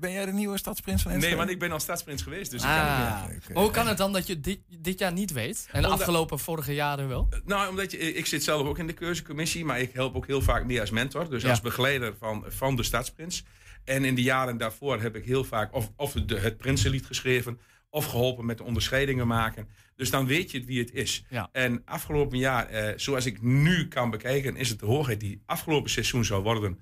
[0.00, 1.34] ben jij de nieuwe stadsprins van Enschede?
[1.34, 2.50] Nee, want ik ben al stadsprins geweest.
[2.50, 3.22] Dus ik kan Ah.
[3.22, 3.56] het niet.
[3.58, 5.68] Hoe kan het dan dat je dit, dit jaar niet weet?
[5.72, 7.28] En de Omdat- afgelopen vorige jaren wel?
[7.44, 10.42] Nou, omdat je, ik zit zelf ook in de keuzecommissie, maar ik help ook heel
[10.42, 11.30] vaak mee als mentor.
[11.30, 11.50] Dus Ja.
[11.50, 13.44] als begeleider van, van de Stadsprins.
[13.84, 17.60] En in de jaren daarvoor heb ik heel vaak of, of de, het Prinsenlied geschreven,
[17.90, 19.68] of geholpen met de onderscheidingen maken.
[19.96, 21.24] Dus dan weet je wie het is.
[21.30, 21.48] Ja.
[21.52, 25.90] En afgelopen jaar, eh, zoals ik nu kan bekijken, is het de hoogheid die afgelopen
[25.90, 26.80] seizoen zou worden.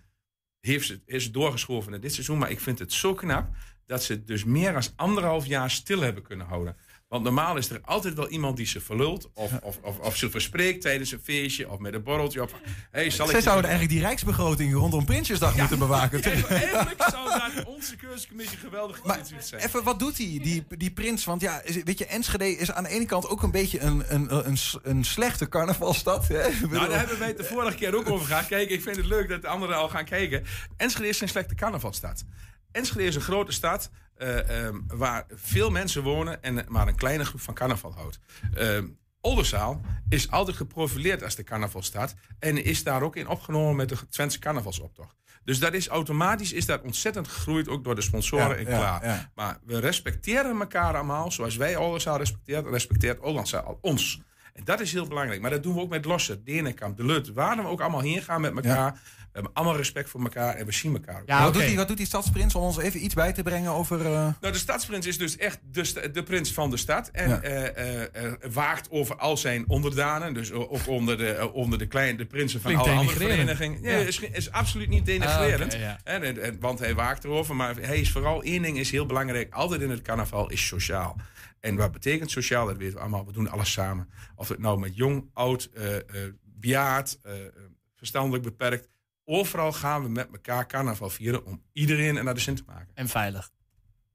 [0.61, 2.39] Heeft ze, is het doorgeschoven naar dit seizoen.
[2.39, 3.49] Maar ik vind het zo knap
[3.87, 6.77] dat ze het dus meer dan anderhalf jaar stil hebben kunnen houden.
[7.11, 9.31] Want normaal is er altijd wel iemand die ze verlult.
[9.35, 11.71] Of, of, of, of ze verspreekt tijdens een feestje.
[11.71, 12.43] Of met een borreltje.
[12.43, 12.53] Of,
[12.91, 16.23] hey, zal ik Zij zouden eigenlijk die rijksbegroting rondom Prinsjesdag moeten bewaken.
[16.23, 19.63] Eigenlijk zou dat onze keuzecommissie geweldig geïnteresseerd zijn.
[19.63, 21.25] Even, wat doet hij, die, die prins?
[21.25, 24.47] Want ja, weet je, Enschede is aan de ene kant ook een beetje een, een,
[24.49, 26.29] een, een slechte carnavalstad.
[26.29, 26.49] Hè?
[26.61, 28.47] Bedoel- Nou, daar hebben wij het de vorige keer ook over gehad.
[28.47, 30.45] Kijk, ik vind het leuk dat de anderen al gaan kijken.
[30.77, 32.25] Enschede is geen slechte carnavalstad.
[32.73, 33.91] Enschede is een grote stad
[34.21, 38.19] eh, ehm, waar veel mensen wonen en maar een kleine groep van carnaval houdt.
[38.55, 38.87] Ehm,
[39.21, 42.15] Oldenzaal is altijd geprofileerd als de carnavalstad.
[42.39, 45.17] En is daar ook in opgenomen met de Twentse carnavalsoptocht.
[45.45, 49.05] Dus dat is automatisch is dat ontzettend gegroeid, ook door de sponsoren en ja, klaar.
[49.05, 49.31] ja.
[49.35, 51.31] Maar we respecteren elkaar allemaal.
[51.31, 54.21] Zoals wij Oldenzaal respecteren, respecteert Oldenzaal ons.
[54.53, 55.41] En dat is heel belangrijk.
[55.41, 57.33] Maar dat doen we ook met Lossen, Denenkamp, De Lut.
[57.33, 59.01] Waar we ook allemaal heen gaan met elkaar.
[59.33, 61.21] We hebben allemaal respect voor elkaar en we zien elkaar.
[61.21, 61.29] ook.
[61.29, 64.01] wat, doet die, wat doet die stadsprins om ons even iets bij te brengen over...
[64.07, 67.09] eh, Nou, de stadsprins is dus echt de, de prins van de stad.
[67.11, 67.41] En Ja.
[67.41, 67.67] eh,
[68.05, 70.35] eh, eh, waakt over al zijn onderdanen.
[70.35, 73.83] Dus ook onder de, onder de, kleine, de prinsen van Klinkt alle andere verenigingen.
[73.83, 73.97] Ja.
[73.97, 75.75] Is, is absoluut niet denigrerend.
[75.75, 75.99] Ah, ja.
[76.05, 77.57] En, en- en- want hij waakt erover.
[77.57, 79.55] Maar hij is vooral één ding is heel belangrijk.
[79.55, 81.17] Altijd in het carnaval is sociaal.
[81.61, 82.67] En wat betekent sociaal?
[82.67, 83.27] Dat weten we allemaal.
[83.27, 84.09] We doen alles samen.
[84.37, 86.03] Of het nou met jong, oud, eh eh,
[86.43, 87.47] bejaard, eh, eh,
[87.97, 88.89] verstandelijk beperkt.
[89.33, 92.89] Overal gaan we met elkaar carnaval vieren om iedereen naar de zin te maken.
[92.95, 93.51] En veilig.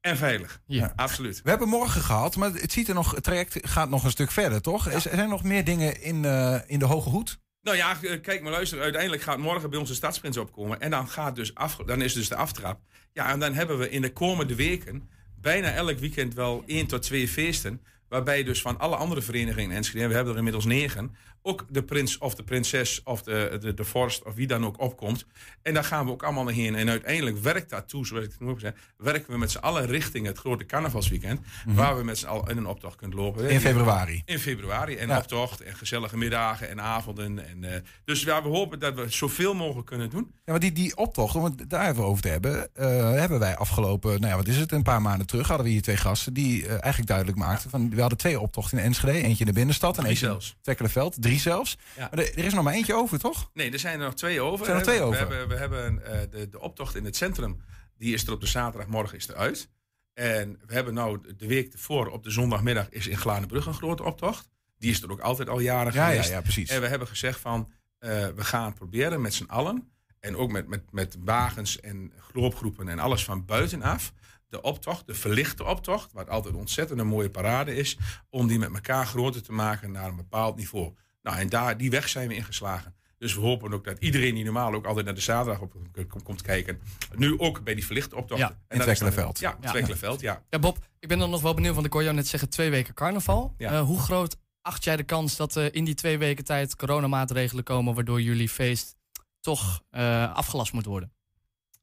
[0.00, 0.60] En veilig.
[0.66, 0.92] Ja.
[0.96, 1.42] absoluut.
[1.42, 4.30] We hebben morgen gehad, maar het, ziet er nog, het traject gaat nog een stuk
[4.30, 4.88] verder, toch?
[4.88, 7.38] Is, er zijn nog meer dingen in, eh, in de hoge hoed?
[7.62, 8.80] Nou ja, eh, kijk maar luister.
[8.80, 10.80] Uiteindelijk gaat morgen bij ons de stadsprins opkomen.
[10.80, 12.80] En dan, gaat dus af, dan is dus de aftrap.
[13.12, 15.08] Ja, en dan hebben we in de komende weken
[15.40, 17.80] bijna elk weekend wel één tot twee feesten.
[18.08, 21.64] Waarbij dus van alle andere verenigingen in Enschede, en we hebben er inmiddels negen, ook
[21.68, 25.26] de prins of de prinses of de, de, de vorst of wie dan ook opkomt.
[25.62, 26.74] En daar gaan we ook allemaal naar heen.
[26.74, 30.38] En uiteindelijk werkt daartoe, zoals ik het zei, werken we met z'n allen richting het
[30.38, 31.40] grote carnavalsweekend.
[31.66, 33.42] Waar we met z'n allen in een optocht kunnen lopen.
[33.44, 33.52] Mhm.
[33.52, 34.22] In februari.
[34.24, 34.96] In februari.
[34.96, 35.18] En Ja.
[35.18, 37.48] optocht en gezellige middagen en avonden.
[37.48, 40.30] En, eh, dus ja, we hopen dat we zoveel mogelijk kunnen doen.
[40.44, 43.56] Ja, maar die, die optocht, om het daar even over te hebben, eh, hebben wij
[43.56, 46.32] afgelopen, nou ja, wat is het, een paar maanden terug hadden we hier twee gasten
[46.34, 49.52] die eh, eigenlijk duidelijk maakten van, we hadden twee optochten in Enschede, eentje in de
[49.52, 51.78] binnenstad en eentje in Tekkelenveld, drie zelfs.
[51.96, 52.08] Ja.
[52.10, 53.50] Maar er, er is nog maar eentje over, toch?
[53.54, 54.58] Nee, er zijn er nog twee over.
[54.58, 55.28] Er zijn er twee we, over.
[55.28, 57.62] We hebben, we hebben eh, de, de optocht in het centrum.
[57.98, 59.68] Die is er op de zaterdagmorgen is eruit.
[60.14, 64.02] En we hebben nou de week ervoor op de zondagmiddag is in Glanenbrug een grote
[64.02, 64.48] optocht.
[64.78, 66.30] Die is er ook altijd al jaren Ja, ja, geweest.
[66.30, 66.70] ja, precies.
[66.70, 69.90] En we hebben gezegd van eh, we gaan proberen met z'n allen.
[70.20, 74.12] En ook met, met, met wagens en loopgroepen en alles van buitenaf.
[74.48, 77.98] De optocht, de verlichte optocht, wat altijd ontzettend een mooie parade is.
[78.30, 80.94] Om die met elkaar groter te maken naar een bepaald niveau.
[81.26, 82.94] Nou, en daar, die weg zijn we ingeslagen.
[83.18, 85.74] Dus we hopen ook dat iedereen die normaal ook altijd naar de zaterdag op
[86.08, 86.80] komt, komt kijken.
[87.14, 88.40] Nu ook bij die verlichte optocht.
[88.40, 89.38] Ja, En dat dan- Twekkelenveld.
[89.38, 89.70] Ja, Ja.
[89.70, 90.42] Twekkelenveld, ja.
[90.50, 92.70] Ja, Bob, ik ben dan nog wel benieuwd, want ik hoor jou net zeggen twee
[92.70, 93.54] weken carnaval.
[93.58, 93.72] Ja.
[93.72, 97.64] Eh, hoe groot acht jij de kans dat er in die twee weken tijd coronamaatregelen
[97.64, 98.96] komen waardoor jullie feest
[99.40, 101.12] toch eh, afgelast moet worden?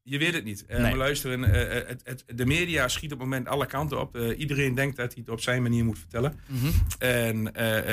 [0.05, 0.65] Je weet het niet.
[0.67, 0.81] Nee.
[0.81, 4.17] Maar luisteren, eh, eh, het, het, de media schiet op het moment alle kanten op.
[4.17, 6.39] Iedereen denkt dat hij het op zijn manier moet vertellen.
[6.47, 6.71] Mhm.
[6.97, 7.43] En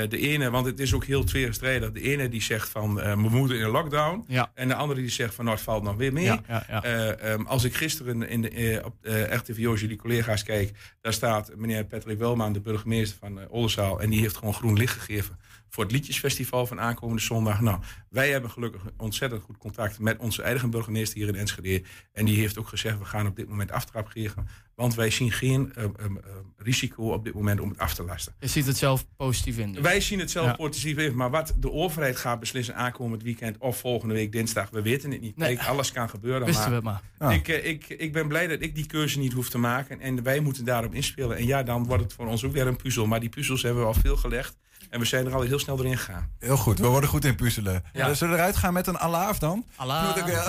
[0.09, 1.91] de ene, want het is ook heel tweestrijdig.
[1.91, 4.23] De ene die zegt van we moeten in een lockdown.
[4.27, 4.51] Ja.
[4.53, 6.23] En de andere die zegt van nou het valt nog weer mee.
[6.23, 6.83] Ja, ja, ja.
[6.83, 8.95] Eh, ehm, als ik gisteren in de, op
[9.29, 10.71] RTV jullie collega's kijk.
[11.01, 14.01] Daar staat meneer Patrick Welman, de burgemeester van Oldenzaal.
[14.01, 15.39] En die heeft gewoon groen licht gegeven
[15.71, 17.61] voor het Liedjesfestival van aankomende zondag.
[17.61, 21.83] Nou, wij hebben gelukkig ontzettend goed contact met onze eigen burgemeester hier in Enschede.
[22.13, 24.47] En die heeft ook gezegd, we gaan op dit moment aftrap geven.
[24.75, 26.11] Want wij zien geen eh, eh, eh,
[26.57, 28.33] risico op dit moment om het af te lasten.
[28.39, 29.71] Je ziet het zelf positief in.
[29.71, 29.81] dus.
[29.81, 30.53] Wij zien het zelf Ja.
[30.55, 34.81] positief in, maar wat de overheid gaat beslissen aankomend weekend of volgende week dinsdag, we
[34.81, 35.37] weten het niet.
[35.37, 35.55] Nee.
[35.55, 36.45] Kijk, alles kan gebeuren.
[36.45, 37.31] Wisten maar we het maar.
[37.31, 37.37] Ja.
[37.37, 40.39] Ik, ik, ik ben blij dat ik die keuze niet hoef te maken en wij
[40.39, 41.37] moeten daarop inspelen.
[41.37, 43.05] En ja, dan wordt het voor ons ook weer een puzzel.
[43.05, 44.57] Maar die puzzels hebben we al veel gelegd
[44.91, 46.29] en we zijn er al heel snel doorheen gegaan.
[46.39, 47.83] Heel goed, we worden goed in puzzelen.
[47.93, 48.13] Ja.
[48.13, 49.65] Zullen we eruit gaan met een alaaf dan?
[49.77, 49.85] Eh,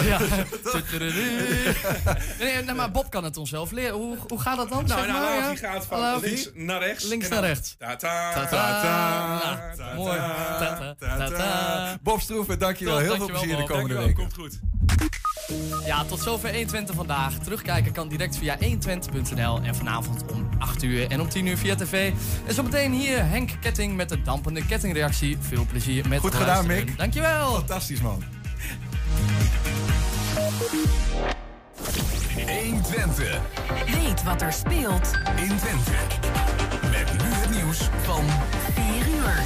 [0.07, 0.19] Ja.
[2.39, 3.95] Nee, nee, maar Bob kan het ons zelf leren.
[3.95, 4.85] Hoe, hoe gaat dat dan?
[4.85, 5.49] Nou, zeg en maar, alaaf ja?
[5.49, 6.23] die gaat van Alaaf.
[6.23, 7.05] links naar rechts.
[7.05, 7.75] Links naar rechts.
[7.79, 8.49] Ta-ta, Ta-ta.
[8.51, 10.19] ta-ta, Nou, mooi.
[12.03, 12.99] Bob Stroeven, dankjewel.
[12.99, 14.15] Heel veel plezier de komende weken.
[14.15, 14.61] komt goed.
[15.85, 17.39] Ja, tot zover 120 vandaag.
[17.39, 21.75] Terugkijken kan direct via 120.nl en vanavond om 8 uur en om 10 uur via
[21.75, 22.13] tv.
[22.47, 25.39] En zometeen hier Henk Ketting met de dampende kettingreactie.
[25.41, 26.85] Veel plezier met Goed gedaan, luisteren.
[26.85, 26.99] Mick.
[26.99, 27.55] Dankjewel.
[27.55, 28.23] Fantastisch, man.
[32.47, 33.41] 120
[33.87, 35.93] Weet wat er speelt in Twente.
[36.91, 38.25] Met nu het nieuws van
[38.75, 38.85] 4
[39.15, 39.43] uur.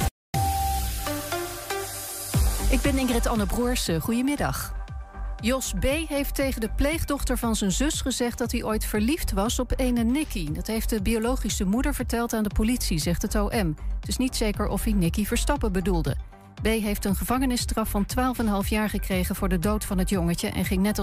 [2.69, 4.01] Ik ben Ingrid Anne Broersen.
[4.01, 4.76] Goedemiddag.
[5.41, 5.85] Jos B.
[6.07, 10.03] heeft tegen de pleegdochter van zijn zus gezegd dat hij ooit verliefd was op ene
[10.03, 10.51] Nicky.
[10.51, 13.75] Dat heeft de biologische moeder verteld aan de politie, zegt het OM.
[13.99, 16.15] Het is niet zeker of hij Nicky Verstappen bedoelde.
[16.61, 16.65] B.
[16.65, 18.05] heeft een gevangenisstraf van
[18.63, 20.95] 12,5 jaar gekregen voor de dood van het jongetje en ging net als